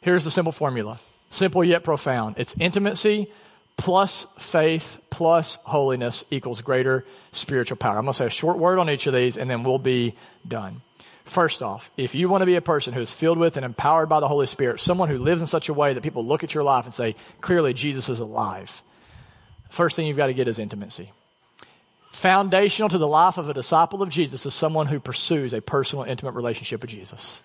[0.00, 1.00] Here's the simple formula.
[1.30, 2.36] Simple yet profound.
[2.38, 3.32] It's intimacy
[3.76, 7.96] plus faith plus holiness equals greater spiritual power.
[7.96, 10.14] I'm going to say a short word on each of these and then we'll be
[10.46, 10.82] done.
[11.30, 14.08] First off, if you want to be a person who is filled with and empowered
[14.08, 16.54] by the Holy Spirit, someone who lives in such a way that people look at
[16.54, 18.82] your life and say, clearly Jesus is alive,
[19.68, 21.12] first thing you've got to get is intimacy.
[22.10, 26.04] Foundational to the life of a disciple of Jesus is someone who pursues a personal,
[26.04, 27.44] intimate relationship with Jesus.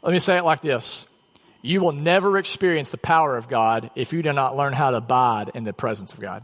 [0.00, 1.04] Let me say it like this
[1.60, 4.96] You will never experience the power of God if you do not learn how to
[4.96, 6.42] abide in the presence of God.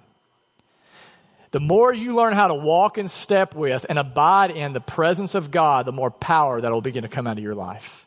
[1.52, 5.34] The more you learn how to walk in step with and abide in the presence
[5.34, 8.06] of God, the more power that will begin to come out of your life.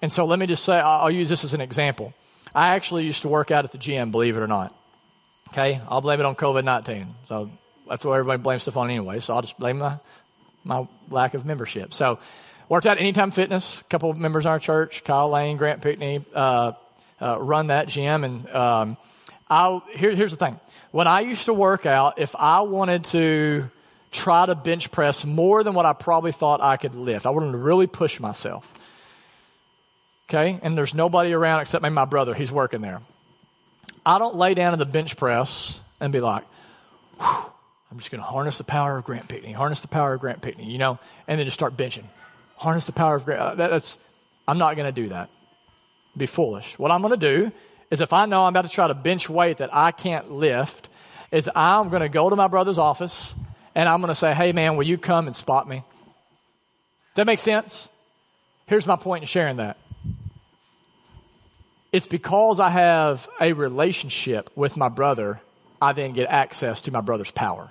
[0.00, 2.14] And so let me just say, I'll use this as an example.
[2.54, 4.74] I actually used to work out at the gym, believe it or not.
[5.48, 5.80] Okay?
[5.88, 7.14] I'll blame it on COVID 19.
[7.28, 7.50] So
[7.86, 9.20] that's what everybody blames stuff on anyway.
[9.20, 9.98] So I'll just blame my,
[10.64, 11.92] my lack of membership.
[11.92, 12.18] So
[12.70, 13.82] worked out Anytime Fitness.
[13.82, 16.72] A couple of members in our church, Kyle Lane, Grant Pickney, uh,
[17.20, 18.24] uh, run that gym.
[18.24, 18.96] And um,
[19.50, 23.70] I, here, here's the thing when I used to work out, if I wanted to
[24.10, 27.52] try to bench press more than what I probably thought I could lift, I wanted
[27.52, 28.72] to really push myself.
[30.28, 30.58] Okay?
[30.62, 32.34] And there's nobody around except maybe my brother.
[32.34, 33.00] He's working there.
[34.04, 36.44] I don't lay down in the bench press and be like,
[37.20, 40.42] I'm just going to harness the power of Grant Pickney, harness the power of Grant
[40.42, 42.04] Pickney, you know, and then just start benching.
[42.56, 43.40] Harness the power of Grant.
[43.40, 43.98] Uh, that, that's,
[44.46, 45.30] I'm not going to do that.
[46.16, 46.78] Be foolish.
[46.78, 47.52] What I'm going to do
[47.90, 50.88] is if I know I'm about to try to bench weight that I can't lift,
[51.30, 53.34] is I'm going to go to my brother's office
[53.74, 55.76] and I'm going to say, hey man, will you come and spot me?
[55.76, 55.84] Does
[57.16, 57.88] that make sense?
[58.66, 59.78] Here's my point in sharing that.
[61.90, 65.40] It's because I have a relationship with my brother,
[65.80, 67.70] I then get access to my brother's power.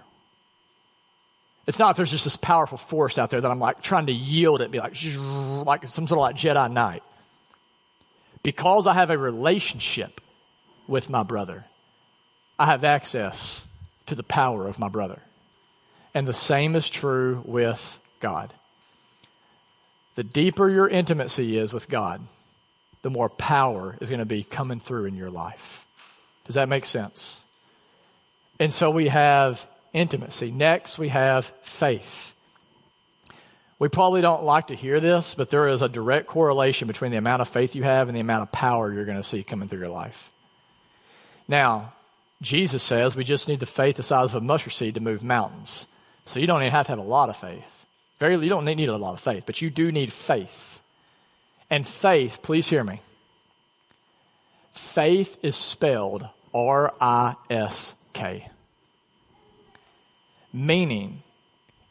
[1.67, 4.13] It's not if there's just this powerful force out there that I'm like trying to
[4.13, 4.95] yield it, be like,
[5.65, 7.03] like some sort of like Jedi Knight
[8.43, 10.21] because I have a relationship
[10.87, 11.65] with my brother,
[12.57, 13.65] I have access
[14.07, 15.21] to the power of my brother.
[16.13, 18.53] And the same is true with God.
[20.15, 22.21] The deeper your intimacy is with God,
[23.03, 25.85] the more power is going to be coming through in your life.
[26.45, 27.41] Does that make sense?
[28.59, 30.49] And so we have intimacy.
[30.49, 32.33] Next, we have faith.
[33.79, 37.17] We probably don't like to hear this, but there is a direct correlation between the
[37.17, 39.69] amount of faith you have and the amount of power you're going to see coming
[39.69, 40.31] through your life.
[41.47, 41.93] Now,
[42.41, 45.23] Jesus says we just need the faith the size of a mustard seed to move
[45.23, 45.85] mountains.
[46.25, 47.85] So you don't even have to have a lot of faith.
[48.19, 50.81] Very, you don't need a lot of faith, but you do need faith.
[51.69, 53.01] And faith, please hear me.
[54.71, 58.49] Faith is spelled R I S K.
[60.51, 61.21] Meaning,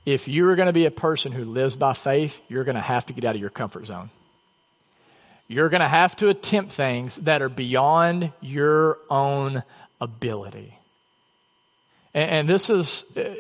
[0.07, 3.05] if you're going to be a person who lives by faith, you're going to have
[3.07, 4.09] to get out of your comfort zone.
[5.49, 9.64] You're going to have to attempt things that are beyond your own
[10.01, 10.79] ability.
[12.14, 13.35] And, and this is, uh,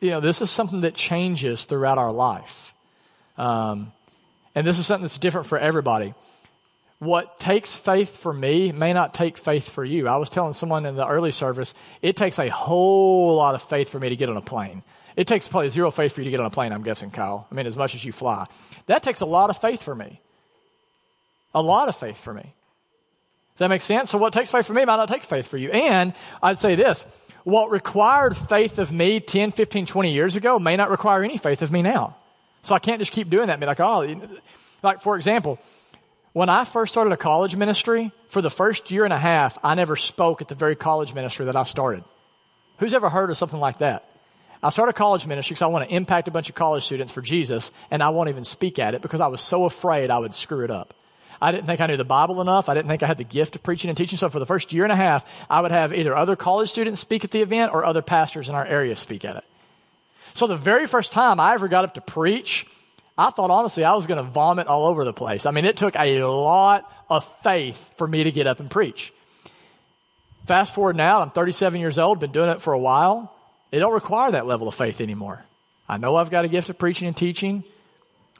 [0.00, 2.72] you know, this is something that changes throughout our life.
[3.36, 3.92] Um,
[4.54, 6.14] and this is something that's different for everybody.
[6.98, 10.08] What takes faith for me may not take faith for you.
[10.08, 13.90] I was telling someone in the early service, it takes a whole lot of faith
[13.90, 14.82] for me to get on a plane.
[15.16, 17.48] It takes probably zero faith for you to get on a plane, I'm guessing, Kyle.
[17.50, 18.46] I mean, as much as you fly.
[18.86, 20.20] That takes a lot of faith for me.
[21.54, 22.42] A lot of faith for me.
[22.42, 24.10] Does that make sense?
[24.10, 25.70] So what takes faith for me might not take faith for you.
[25.70, 27.06] And I'd say this
[27.44, 31.62] what required faith of me 10, 15, 20 years ago may not require any faith
[31.62, 32.16] of me now.
[32.62, 34.28] So I can't just keep doing that and be like, oh,
[34.82, 35.58] like for example,
[36.32, 39.74] when I first started a college ministry, for the first year and a half, I
[39.74, 42.04] never spoke at the very college ministry that I started.
[42.78, 44.04] Who's ever heard of something like that?
[44.62, 47.22] I started college ministry because I want to impact a bunch of college students for
[47.22, 50.34] Jesus, and I won't even speak at it because I was so afraid I would
[50.34, 50.94] screw it up.
[51.40, 52.68] I didn't think I knew the Bible enough.
[52.68, 54.16] I didn't think I had the gift of preaching and teaching.
[54.16, 57.00] So for the first year and a half, I would have either other college students
[57.00, 59.44] speak at the event or other pastors in our area speak at it.
[60.34, 62.66] So the very first time I ever got up to preach,
[63.18, 65.46] I thought honestly I was going to vomit all over the place.
[65.46, 69.12] I mean, it took a lot of faith for me to get up and preach.
[70.46, 73.35] Fast forward now, I'm 37 years old, been doing it for a while.
[73.72, 75.44] It don't require that level of faith anymore.
[75.88, 77.64] I know I've got a gift of preaching and teaching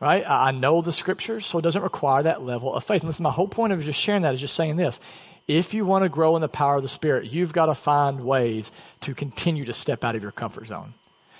[0.01, 0.25] right?
[0.27, 3.03] I know the scriptures, so it doesn't require that level of faith.
[3.03, 5.01] And listen, my whole point of just sharing that is just saying this.
[5.49, 8.25] If you want to grow in the power of the Spirit, you've got to find
[8.25, 10.95] ways to continue to step out of your comfort zone.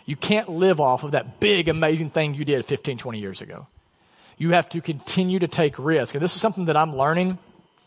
[0.05, 3.67] You can't live off of that big, amazing thing you did 15, 20 years ago.
[4.39, 6.15] You have to continue to take risk.
[6.15, 7.39] And this is something that I'm learning.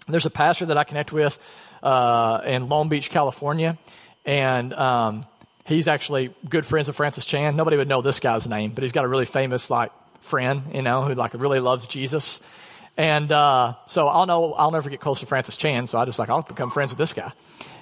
[0.07, 1.39] There's a pastor that I connect with
[1.81, 3.77] uh, in Long Beach, California,
[4.25, 5.25] and um,
[5.69, 7.55] he's actually good friends with Francis Chan.
[7.55, 10.81] Nobody would know this guy's name, but he's got a really famous like friend, you
[10.81, 12.41] know, who like really loves Jesus.
[12.97, 16.19] And uh, so I'll know I'll never get close to Francis Chan, so I just
[16.19, 17.31] like I'll become friends with this guy.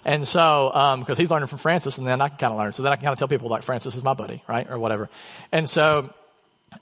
[0.06, 0.70] And so
[1.00, 2.72] because um, he's learning from Francis, and then I can kind of learn.
[2.72, 4.78] So then I can kind of tell people like Francis is my buddy, right, or
[4.78, 5.10] whatever.
[5.52, 6.14] And so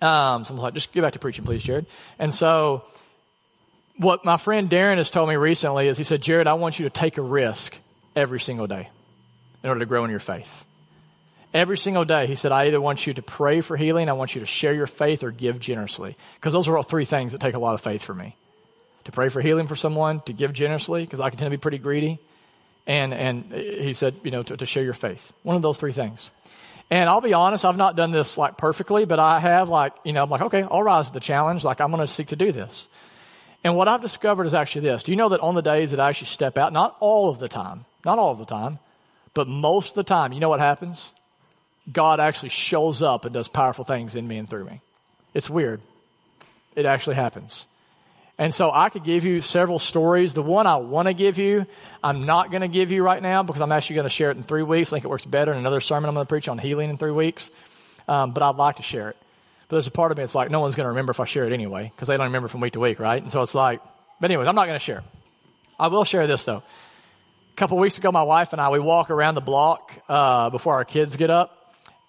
[0.01, 1.85] um, someone's like, just get back to preaching, please, Jared.
[2.19, 2.83] And so
[3.97, 6.83] what my friend Darren has told me recently is he said, Jared, I want you
[6.83, 7.77] to take a risk
[8.15, 8.89] every single day
[9.63, 10.65] in order to grow in your faith.
[11.55, 14.35] Every single day, he said, I either want you to pray for healing, I want
[14.35, 16.17] you to share your faith, or give generously.
[16.35, 18.35] Because those are all three things that take a lot of faith for me.
[19.05, 21.61] To pray for healing for someone, to give generously, because I can tend to be
[21.61, 22.19] pretty greedy.
[22.85, 25.31] And, and uh, he said, you know, to, to share your faith.
[25.43, 26.29] One of those three things.
[26.91, 30.11] And I'll be honest, I've not done this like perfectly, but I have like, you
[30.11, 31.63] know, I'm like, okay, I'll rise to the challenge.
[31.63, 32.89] Like, I'm going to seek to do this.
[33.63, 35.03] And what I've discovered is actually this.
[35.03, 37.39] Do you know that on the days that I actually step out, not all of
[37.39, 38.79] the time, not all of the time,
[39.33, 41.13] but most of the time, you know what happens?
[41.91, 44.81] God actually shows up and does powerful things in me and through me.
[45.33, 45.81] It's weird.
[46.75, 47.65] It actually happens.
[48.37, 50.33] And so I could give you several stories.
[50.33, 51.65] The one I want to give you,
[52.03, 54.37] I'm not going to give you right now because I'm actually going to share it
[54.37, 54.89] in three weeks.
[54.89, 56.97] I think it works better in another sermon I'm going to preach on healing in
[56.97, 57.49] three weeks.
[58.07, 59.17] Um, but I'd like to share it.
[59.67, 61.25] But there's a part of me it's like no one's going to remember if I
[61.25, 63.21] share it anyway because they don't remember from week to week, right?
[63.21, 63.81] And so it's like,
[64.19, 65.03] but anyways, I'm not going to share.
[65.79, 66.61] I will share this though.
[66.61, 70.75] A couple weeks ago, my wife and I we walk around the block uh, before
[70.75, 71.64] our kids get up,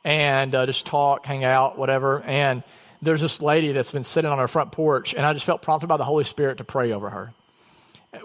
[0.07, 2.23] and uh, just talk, hang out, whatever.
[2.23, 2.62] And
[3.03, 5.88] there's this lady that's been sitting on our front porch, and I just felt prompted
[5.88, 7.35] by the Holy Spirit to pray over her,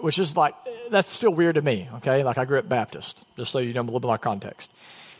[0.00, 0.54] which is like,
[0.90, 2.22] that's still weird to me, okay?
[2.22, 4.70] Like, I grew up Baptist, just so you know a little bit of context.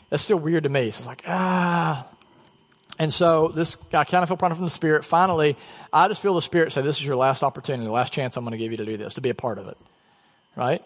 [0.09, 0.89] That's still weird to me.
[0.91, 2.07] So it's like, ah.
[2.97, 5.03] And so this, I kind of feel prompted from the Spirit.
[5.03, 5.57] Finally,
[5.91, 8.45] I just feel the Spirit say, this is your last opportunity, the last chance I'm
[8.45, 9.77] going to give you to do this, to be a part of it,
[10.55, 10.81] right?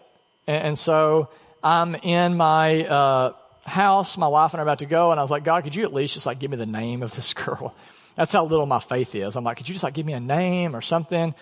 [0.48, 1.28] And, and so
[1.62, 3.32] I'm in my, uh,
[3.68, 4.16] house.
[4.16, 5.84] My wife and I are about to go, and I was like, God, could you
[5.84, 7.74] at least just like give me the name of this girl?
[8.16, 9.36] That's how little my faith is.
[9.36, 11.34] I'm like, could you just like give me a name or something?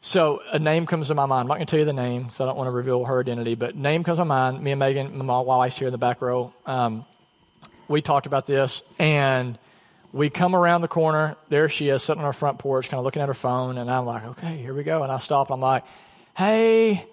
[0.00, 1.42] So a name comes to my mind.
[1.42, 3.20] I'm not going to tell you the name because I don't want to reveal her
[3.20, 4.62] identity, but name comes to my mind.
[4.62, 6.52] Me and Megan, my wife's here in the back row.
[6.66, 7.06] Um,
[7.88, 9.58] we talked about this, and
[10.12, 11.36] we come around the corner.
[11.48, 13.90] There she is, sitting on our front porch, kind of looking at her phone, and
[13.90, 15.02] I'm like, okay, here we go.
[15.02, 15.48] And I stop.
[15.48, 15.84] And I'm like,
[16.36, 17.06] hey,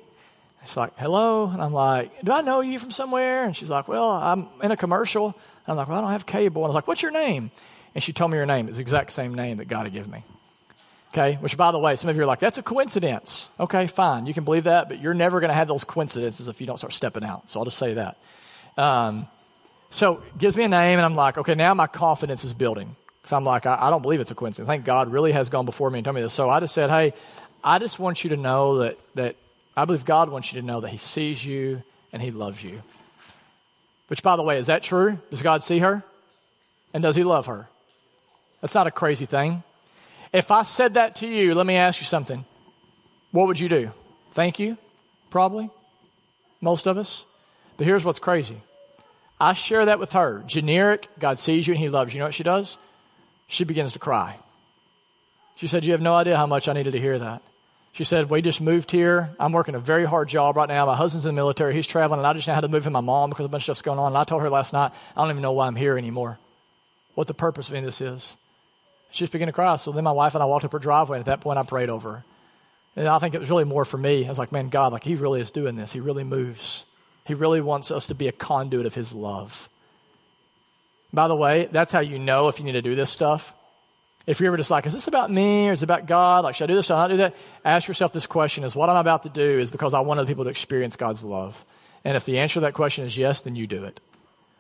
[0.66, 1.50] She's like, hello.
[1.50, 3.46] And I'm like, do I know you from somewhere?
[3.46, 5.26] And she's like, well, I'm in a commercial.
[5.28, 5.36] And
[5.68, 6.62] I'm like, well, I don't have cable.
[6.62, 7.52] And I was like, what's your name?
[7.96, 8.68] And she told me her name.
[8.68, 10.24] It's the exact same name that God had given me.
[11.14, 13.50] Okay, which by the way, some of you are like, that's a coincidence.
[13.60, 14.28] Okay, fine.
[14.28, 16.78] You can believe that, but you're never going to have those coincidences if you don't
[16.78, 17.50] start stepping out.
[17.50, 18.18] So I'll just say that.
[18.78, 19.28] Um,
[19.90, 22.96] so gives me a name, and I'm like, okay, now my confidence is building.
[23.22, 24.70] Because I'm like, I, I, don't believe it's a coincidence.
[24.70, 26.34] I think God really has gone before me and told me this.
[26.34, 27.14] So I just said, hey,
[27.62, 29.36] I just want you to know that, that
[29.76, 32.82] I believe God wants you to know that He sees you and He loves you.
[34.08, 35.18] Which, by the way, is that true?
[35.30, 36.04] Does God see her?
[36.94, 37.68] And does He love her?
[38.60, 39.64] That's not a crazy thing.
[40.34, 42.46] If I said that to you, let me ask you something.
[43.32, 43.92] What would you do?
[44.32, 44.78] Thank you?
[45.30, 45.70] Probably.
[46.60, 47.26] Most of us.
[47.78, 48.62] But here's what's crazy.
[49.40, 50.44] I share that with her.
[50.46, 52.18] Generic, God sees you and He loves you.
[52.18, 52.78] You know what she does?
[53.48, 54.38] She begins to cry.
[55.56, 57.42] She said, You have no idea how much I needed to hear that.
[57.94, 59.36] She said, We just moved here.
[59.40, 60.86] I'm working a very hard job right now.
[60.86, 61.74] My husband's in the military.
[61.74, 63.64] He's traveling, and I just know how to move in my mom because a bunch
[63.64, 64.08] of stuff's going on.
[64.08, 66.40] And I told her last night, I don't even know why I'm here anymore,
[67.16, 68.38] what the purpose of any of this is.
[69.12, 69.76] She just began to cry.
[69.76, 71.64] So then my wife and I walked up her driveway, and at that point, I
[71.64, 72.24] prayed over her.
[72.96, 74.26] And I think it was really more for me.
[74.26, 75.92] I was like, man, God, like he really is doing this.
[75.92, 76.86] He really moves.
[77.26, 79.70] He really wants us to be a conduit of his love.
[81.14, 83.54] By the way, that's how you know if you need to do this stuff.
[84.28, 86.44] If you're ever just like, is this about me or is it about God?
[86.44, 86.86] Like, should I do this?
[86.86, 87.36] Should I not do that?
[87.66, 90.28] Ask yourself this question is what I'm about to do is because I want other
[90.28, 91.66] people to experience God's love.
[92.04, 94.00] And if the answer to that question is yes, then you do it.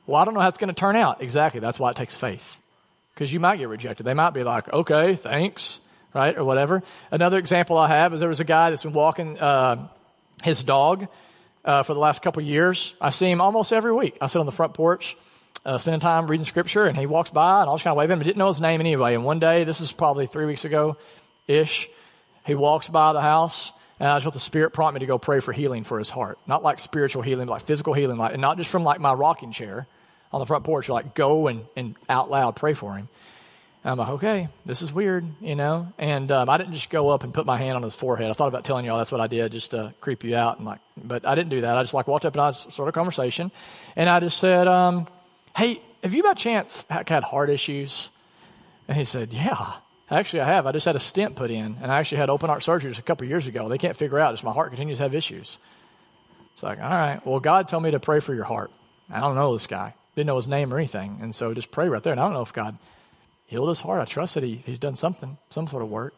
[0.07, 1.21] Well, I don't know how it's going to turn out.
[1.21, 1.59] Exactly.
[1.59, 2.59] That's why it takes faith.
[3.13, 4.03] Because you might get rejected.
[4.03, 5.79] They might be like, okay, thanks,
[6.13, 6.35] right?
[6.35, 6.81] Or whatever.
[7.11, 9.87] Another example I have is there was a guy that's been walking uh,
[10.43, 11.07] his dog
[11.63, 12.95] uh, for the last couple years.
[12.99, 14.17] I see him almost every week.
[14.21, 15.17] I sit on the front porch
[15.65, 18.17] uh, spending time reading scripture, and he walks by, and I was kind of waving,
[18.17, 19.13] but didn't know his name anyway.
[19.13, 20.97] And one day, this is probably three weeks ago
[21.47, 21.89] ish,
[22.45, 25.19] he walks by the house, and I just felt the Spirit prompt me to go
[25.19, 26.39] pray for healing for his heart.
[26.47, 29.13] Not like spiritual healing, but like physical healing, like, and not just from like my
[29.13, 29.87] rocking chair
[30.31, 33.09] on the front porch, like go and, and out loud pray for him.
[33.83, 35.91] And I'm like, okay, this is weird, you know?
[35.97, 38.29] And um, I didn't just go up and put my hand on his forehead.
[38.29, 40.57] I thought about telling y'all that's what I did, just to creep you out.
[40.57, 41.77] and like, But I didn't do that.
[41.77, 43.51] I just like walked up and I sort of conversation.
[43.95, 45.07] And I just said, um,
[45.55, 48.09] Hey, have you by chance had heart issues?
[48.87, 49.73] And he said, Yeah,
[50.09, 50.65] actually I have.
[50.67, 52.99] I just had a stent put in, and I actually had open heart surgery just
[52.99, 53.69] a couple years ago.
[53.69, 55.57] They can't figure out, just my heart continues to have issues.
[56.53, 58.71] It's like, all right, well, God told me to pray for your heart.
[59.09, 61.19] I don't know this guy, didn't know his name or anything.
[61.21, 62.13] And so just pray right there.
[62.13, 62.77] And I don't know if God
[63.45, 64.01] healed his heart.
[64.01, 66.13] I trust that he, he's done something, some sort of work.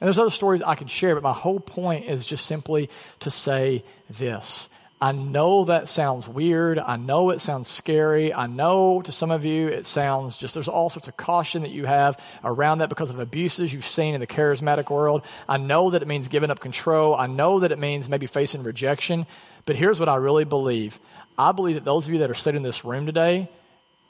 [0.00, 3.30] And there's other stories I could share, but my whole point is just simply to
[3.30, 4.68] say this
[5.04, 6.78] I know that sounds weird.
[6.78, 8.32] I know it sounds scary.
[8.32, 11.72] I know to some of you it sounds just, there's all sorts of caution that
[11.72, 15.22] you have around that because of abuses you've seen in the charismatic world.
[15.46, 17.14] I know that it means giving up control.
[17.14, 19.26] I know that it means maybe facing rejection.
[19.66, 20.98] But here's what I really believe
[21.36, 23.50] I believe that those of you that are sitting in this room today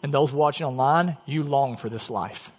[0.04, 2.52] and those watching online, you long for this life.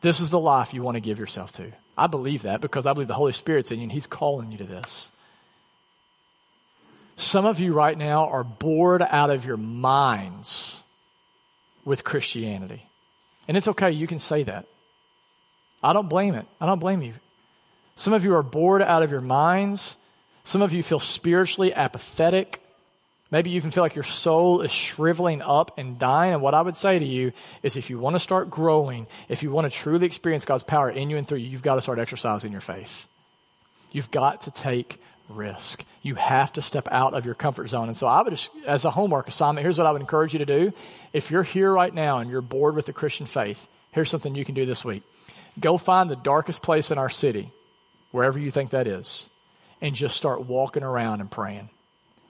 [0.00, 1.70] This is the life you want to give yourself to.
[1.96, 4.58] I believe that because I believe the Holy Spirit's in you and He's calling you
[4.58, 5.12] to this.
[7.18, 10.80] Some of you right now are bored out of your minds
[11.84, 12.84] with Christianity.
[13.48, 14.66] And it's okay, you can say that.
[15.82, 16.46] I don't blame it.
[16.60, 17.14] I don't blame you.
[17.96, 19.96] Some of you are bored out of your minds.
[20.44, 22.62] Some of you feel spiritually apathetic.
[23.32, 26.34] Maybe you even feel like your soul is shriveling up and dying.
[26.34, 27.32] And what I would say to you
[27.64, 30.88] is if you want to start growing, if you want to truly experience God's power
[30.88, 33.08] in you and through you, you've got to start exercising your faith.
[33.90, 35.84] You've got to take risk.
[36.02, 37.88] You have to step out of your comfort zone.
[37.88, 40.38] And so I would just, as a homework assignment, here's what I would encourage you
[40.38, 40.72] to do.
[41.12, 44.44] If you're here right now and you're bored with the Christian faith, here's something you
[44.44, 45.02] can do this week.
[45.60, 47.50] Go find the darkest place in our city,
[48.12, 49.28] wherever you think that is,
[49.80, 51.68] and just start walking around and praying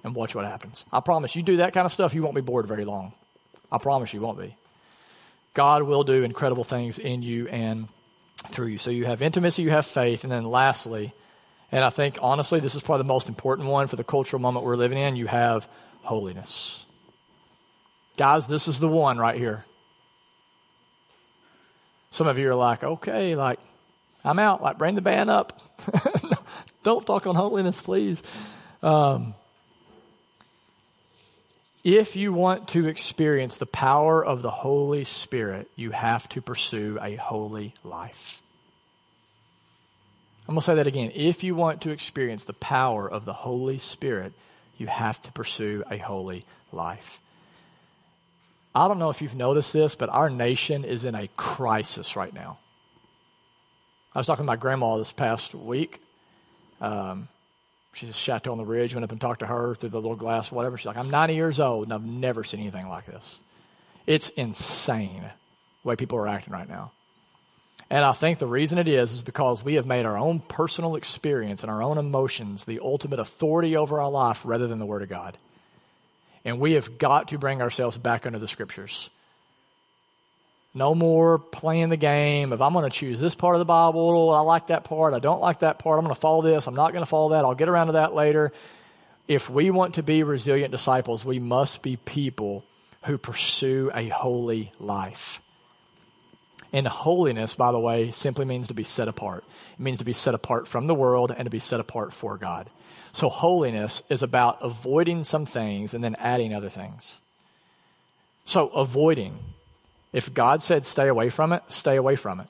[0.02, 0.84] and watch what happens.
[0.92, 3.12] I promise you do that kind of stuff, you won't be bored very long.
[3.70, 4.56] I promise you won't be.
[5.54, 7.88] God will do incredible things in you and
[8.48, 8.78] through you.
[8.78, 11.12] So you have intimacy, you have faith, and then lastly,
[11.70, 14.64] and I think, honestly, this is probably the most important one for the cultural moment
[14.64, 15.16] we're living in.
[15.16, 15.68] You have
[16.02, 16.84] holiness.
[18.16, 19.64] Guys, this is the one right here.
[22.10, 23.60] Some of you are like, okay, like,
[24.24, 24.62] I'm out.
[24.62, 25.60] Like, bring the band up.
[26.82, 28.22] Don't talk on holiness, please.
[28.82, 29.34] Um,
[31.84, 36.98] if you want to experience the power of the Holy Spirit, you have to pursue
[37.00, 38.42] a holy life.
[40.48, 41.12] I'm going to say that again.
[41.14, 44.32] If you want to experience the power of the Holy Spirit,
[44.78, 47.20] you have to pursue a holy life.
[48.74, 52.32] I don't know if you've noticed this, but our nation is in a crisis right
[52.32, 52.58] now.
[54.14, 56.00] I was talking to my grandma this past week.
[56.80, 57.28] Um,
[57.92, 58.94] she's a Chateau on the Ridge.
[58.94, 60.78] Went up and talked to her through the little glass, whatever.
[60.78, 63.40] She's like, I'm 90 years old and I've never seen anything like this.
[64.06, 65.24] It's insane
[65.82, 66.92] the way people are acting right now.
[67.90, 70.96] And I think the reason it is is because we have made our own personal
[70.96, 75.02] experience and our own emotions the ultimate authority over our life rather than the Word
[75.02, 75.38] of God.
[76.44, 79.08] And we have got to bring ourselves back under the Scriptures.
[80.74, 84.00] No more playing the game of I'm going to choose this part of the Bible.
[84.00, 85.14] Oh, I like that part.
[85.14, 85.98] I don't like that part.
[85.98, 86.66] I'm going to follow this.
[86.66, 87.44] I'm not going to follow that.
[87.44, 88.52] I'll get around to that later.
[89.26, 92.64] If we want to be resilient disciples, we must be people
[93.04, 95.40] who pursue a holy life.
[96.72, 99.44] And holiness, by the way, simply means to be set apart.
[99.74, 102.36] It means to be set apart from the world and to be set apart for
[102.36, 102.68] God.
[103.12, 107.20] So holiness is about avoiding some things and then adding other things.
[108.44, 109.38] So avoiding.
[110.12, 112.46] If God said stay away from it, stay away from it.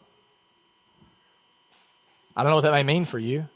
[2.37, 3.49] I don't know what that may mean for you.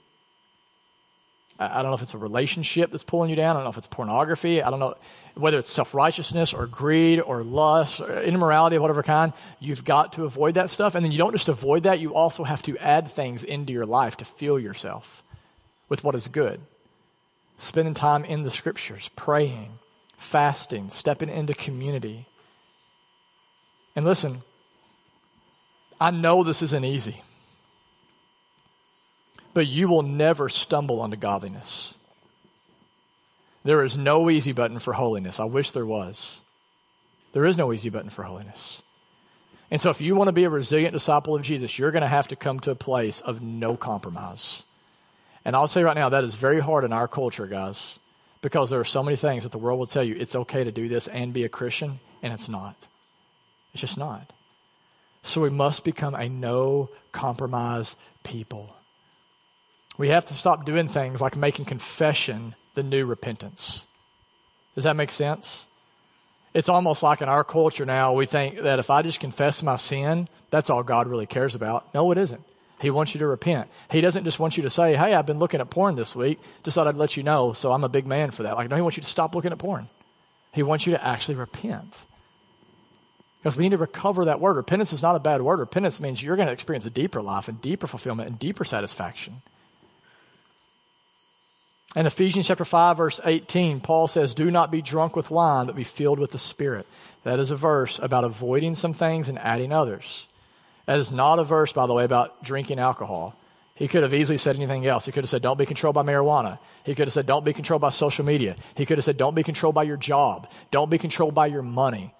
[1.70, 3.56] I don't know if it's a relationship that's pulling you down.
[3.56, 4.62] I don't know if it's pornography.
[4.62, 4.94] I don't know
[5.34, 9.32] whether it's self righteousness or greed or lust or immorality of whatever kind.
[9.60, 10.94] You've got to avoid that stuff.
[10.94, 13.86] And then you don't just avoid that, you also have to add things into your
[13.86, 15.22] life to fill yourself
[15.88, 16.60] with what is good.
[17.58, 19.78] Spending time in the scriptures, praying,
[20.16, 22.26] fasting, stepping into community.
[23.94, 24.42] And listen,
[26.00, 27.22] I know this isn't easy.
[29.54, 31.94] But you will never stumble onto godliness.
[33.64, 35.38] There is no easy button for holiness.
[35.38, 36.40] I wish there was.
[37.32, 38.82] There is no easy button for holiness.
[39.70, 42.08] And so, if you want to be a resilient disciple of Jesus, you're going to
[42.08, 44.64] have to come to a place of no compromise.
[45.44, 47.98] And I'll tell you right now, that is very hard in our culture, guys,
[48.42, 50.70] because there are so many things that the world will tell you it's okay to
[50.70, 52.76] do this and be a Christian, and it's not.
[53.72, 54.30] It's just not.
[55.22, 58.76] So, we must become a no compromise people.
[59.98, 63.86] We have to stop doing things like making confession the new repentance.
[64.74, 65.66] Does that make sense?
[66.54, 69.76] It's almost like in our culture now, we think that if I just confess my
[69.76, 71.92] sin, that's all God really cares about.
[71.94, 72.42] No, it isn't.
[72.80, 73.68] He wants you to repent.
[73.90, 76.40] He doesn't just want you to say, Hey, I've been looking at porn this week.
[76.64, 78.56] Just thought I'd let you know, so I'm a big man for that.
[78.56, 79.88] Like, no, He wants you to stop looking at porn.
[80.52, 82.04] He wants you to actually repent.
[83.38, 84.56] Because we need to recover that word.
[84.56, 85.58] Repentance is not a bad word.
[85.58, 89.42] Repentance means you're going to experience a deeper life and deeper fulfillment and deeper satisfaction.
[91.94, 95.76] In Ephesians chapter 5 verse 18, Paul says, "Do not be drunk with wine, but
[95.76, 96.86] be filled with the Spirit."
[97.24, 100.26] That is a verse about avoiding some things and adding others.
[100.86, 103.34] That is not a verse, by the way, about drinking alcohol.
[103.74, 105.06] He could have easily said anything else.
[105.06, 106.58] He could have said, Don't be controlled by marijuana.
[106.84, 108.56] He could have said, Don't be controlled by social media.
[108.74, 110.48] He could have said, Don't be controlled by your job.
[110.70, 112.14] Don't be controlled by your money.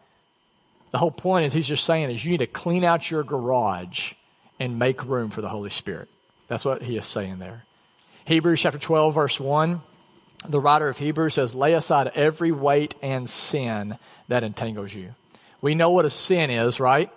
[0.93, 4.13] The whole point is, he's just saying is you need to clean out your garage
[4.61, 6.09] and make room for the Holy Spirit.
[6.49, 7.65] That's what he is saying there.
[8.25, 9.81] Hebrews chapter 12, verse 1,
[10.49, 13.99] the writer of Hebrews says, Lay aside every weight and sin
[14.29, 15.15] that entangles you.
[15.61, 17.11] We know what a sin is, right?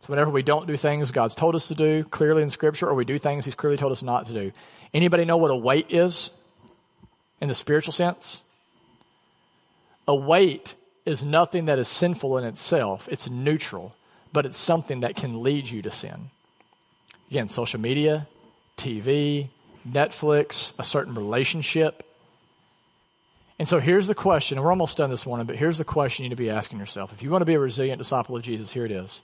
[0.00, 2.94] So whenever we don't do things God's told us to do clearly in Scripture, or
[2.94, 4.52] we do things He's clearly told us not to do.
[4.94, 6.30] Anybody know what a weight is
[7.40, 8.42] in the spiritual sense?
[10.06, 13.08] A weight is nothing that is sinful in itself.
[13.10, 13.94] It's neutral,
[14.32, 16.30] but it's something that can lead you to sin.
[17.30, 18.26] Again, social media,
[18.78, 19.48] TV,
[19.86, 22.04] Netflix, a certain relationship.
[23.58, 26.22] And so here's the question, and we're almost done this morning, but here's the question
[26.22, 27.12] you need to be asking yourself.
[27.12, 29.20] If you want to be a resilient disciple of Jesus, here it is.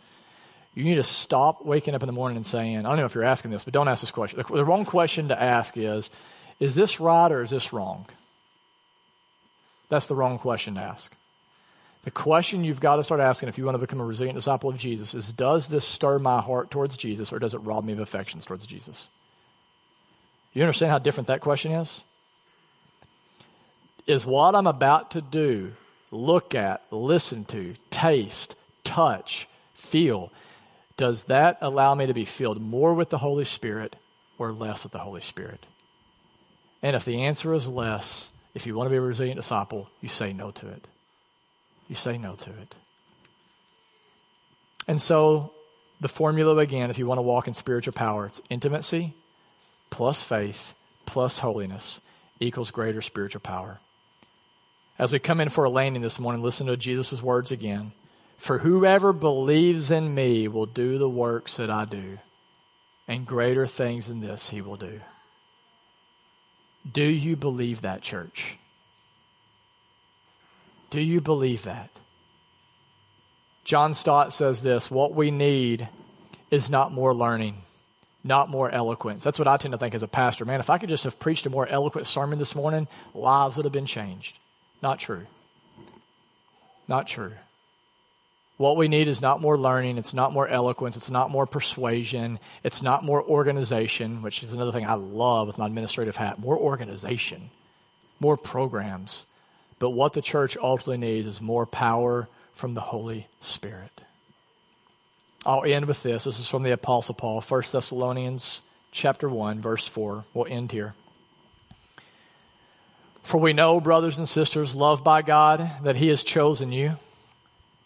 [0.75, 3.15] You need to stop waking up in the morning and saying, I don't know if
[3.15, 4.41] you're asking this, but don't ask this question.
[4.41, 6.11] The, the wrong question to ask is,
[6.59, 8.07] is this right or is this wrong?
[9.89, 11.15] That's the wrong question to ask.
[12.03, 14.69] The question you've got to start asking if you want to become a resilient disciple
[14.69, 17.93] of Jesus is Does this stir my heart towards Jesus or does it rob me
[17.93, 19.09] of affections towards Jesus?
[20.55, 22.03] You understand how different that question is?
[24.07, 25.73] Is what I'm about to do,
[26.11, 30.31] look at, listen to, taste, touch, feel,
[30.97, 33.97] does that allow me to be filled more with the Holy Spirit
[34.39, 35.67] or less with the Holy Spirit?
[36.83, 40.09] And if the answer is less, if you want to be a resilient disciple, you
[40.09, 40.87] say no to it.
[41.89, 42.75] You say no to it.
[44.87, 45.53] And so,
[46.01, 49.15] the formula again, if you want to walk in spiritual power, it's intimacy,
[49.95, 50.75] plus faith
[51.07, 52.01] plus holiness
[52.41, 53.79] equals greater spiritual power.
[54.99, 57.93] As we come in for a landing this morning, listen to Jesus' words again.
[58.37, 62.19] For whoever believes in me will do the works that I do,
[63.07, 65.01] and greater things than this he will do.
[66.93, 68.59] Do you believe that, church?
[70.91, 71.91] Do you believe that?
[73.63, 75.89] John Stott says this what we need
[76.51, 77.64] is not more learning
[78.25, 79.23] not more eloquence.
[79.23, 80.47] That's what I tend to think as a pastor.
[80.47, 83.67] Man, if I could just have preached a more eloquent sermon this morning, lives would
[83.67, 84.39] have been changed.
[84.83, 85.27] Not true.
[86.89, 87.33] Not true.
[88.57, 92.39] What we need is not more learning, it's not more eloquence, it's not more persuasion,
[92.63, 96.39] it's not more organization, which is another thing I love with my administrative hat.
[96.39, 97.51] More organization,
[98.21, 99.27] more programs.
[99.81, 104.04] But what the church ultimately needs is more power from the Holy Spirit.
[105.47, 106.25] I'll end with this.
[106.25, 110.25] This is from the Apostle Paul, 1 Thessalonians chapter 1, verse 4.
[110.33, 110.95] We'll end here.
[113.23, 116.95] For we know, brothers and sisters, loved by God, that He has chosen you,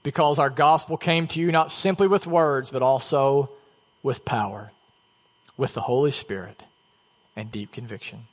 [0.05, 3.51] because our gospel came to you not simply with words, but also
[4.05, 4.71] with power,
[5.57, 6.63] with the Holy Spirit,
[7.35, 8.27] and deep conviction.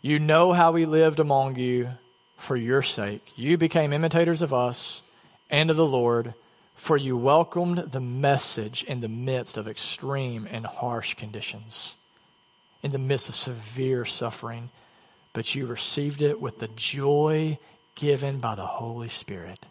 [0.00, 1.90] You know how we lived among you
[2.38, 3.32] for your sake.
[3.36, 5.02] You became imitators of us
[5.50, 6.34] and of the Lord
[6.74, 11.96] for you welcomed the message in the midst of extreme and harsh conditions.
[12.84, 14.68] in the midst of severe suffering,
[15.32, 17.58] but you received it with the joy
[17.94, 19.66] given by the Holy Spirit.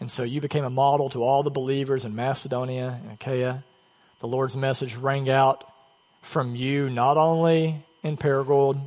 [0.00, 3.62] And so you became a model to all the believers in Macedonia and Achaia.
[4.20, 5.70] The Lord's message rang out
[6.22, 8.80] from you not only in Paragould,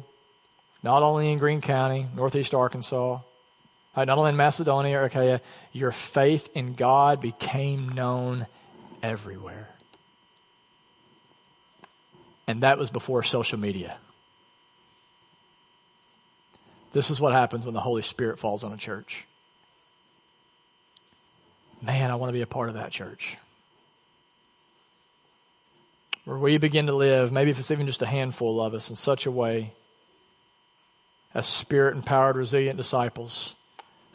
[0.82, 3.20] not only in Greene County, Northeast Arkansas,
[3.96, 8.48] not only in Macedonia or Achaia, your faith in God became known
[9.02, 9.70] everywhere.
[12.48, 13.98] And that was before social media.
[16.94, 19.26] This is what happens when the Holy Spirit falls on a church.
[21.82, 23.38] Man, I want to be a part of that church.
[26.26, 28.96] Where we begin to live, maybe if it's even just a handful of us, in
[28.96, 29.74] such a way
[31.34, 33.56] as spirit empowered, resilient disciples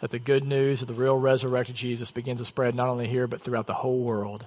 [0.01, 3.27] that the good news of the real resurrected Jesus begins to spread not only here,
[3.27, 4.47] but throughout the whole world.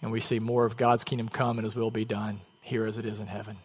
[0.00, 2.98] And we see more of God's kingdom come and his will be done here as
[2.98, 3.58] it is in heaven.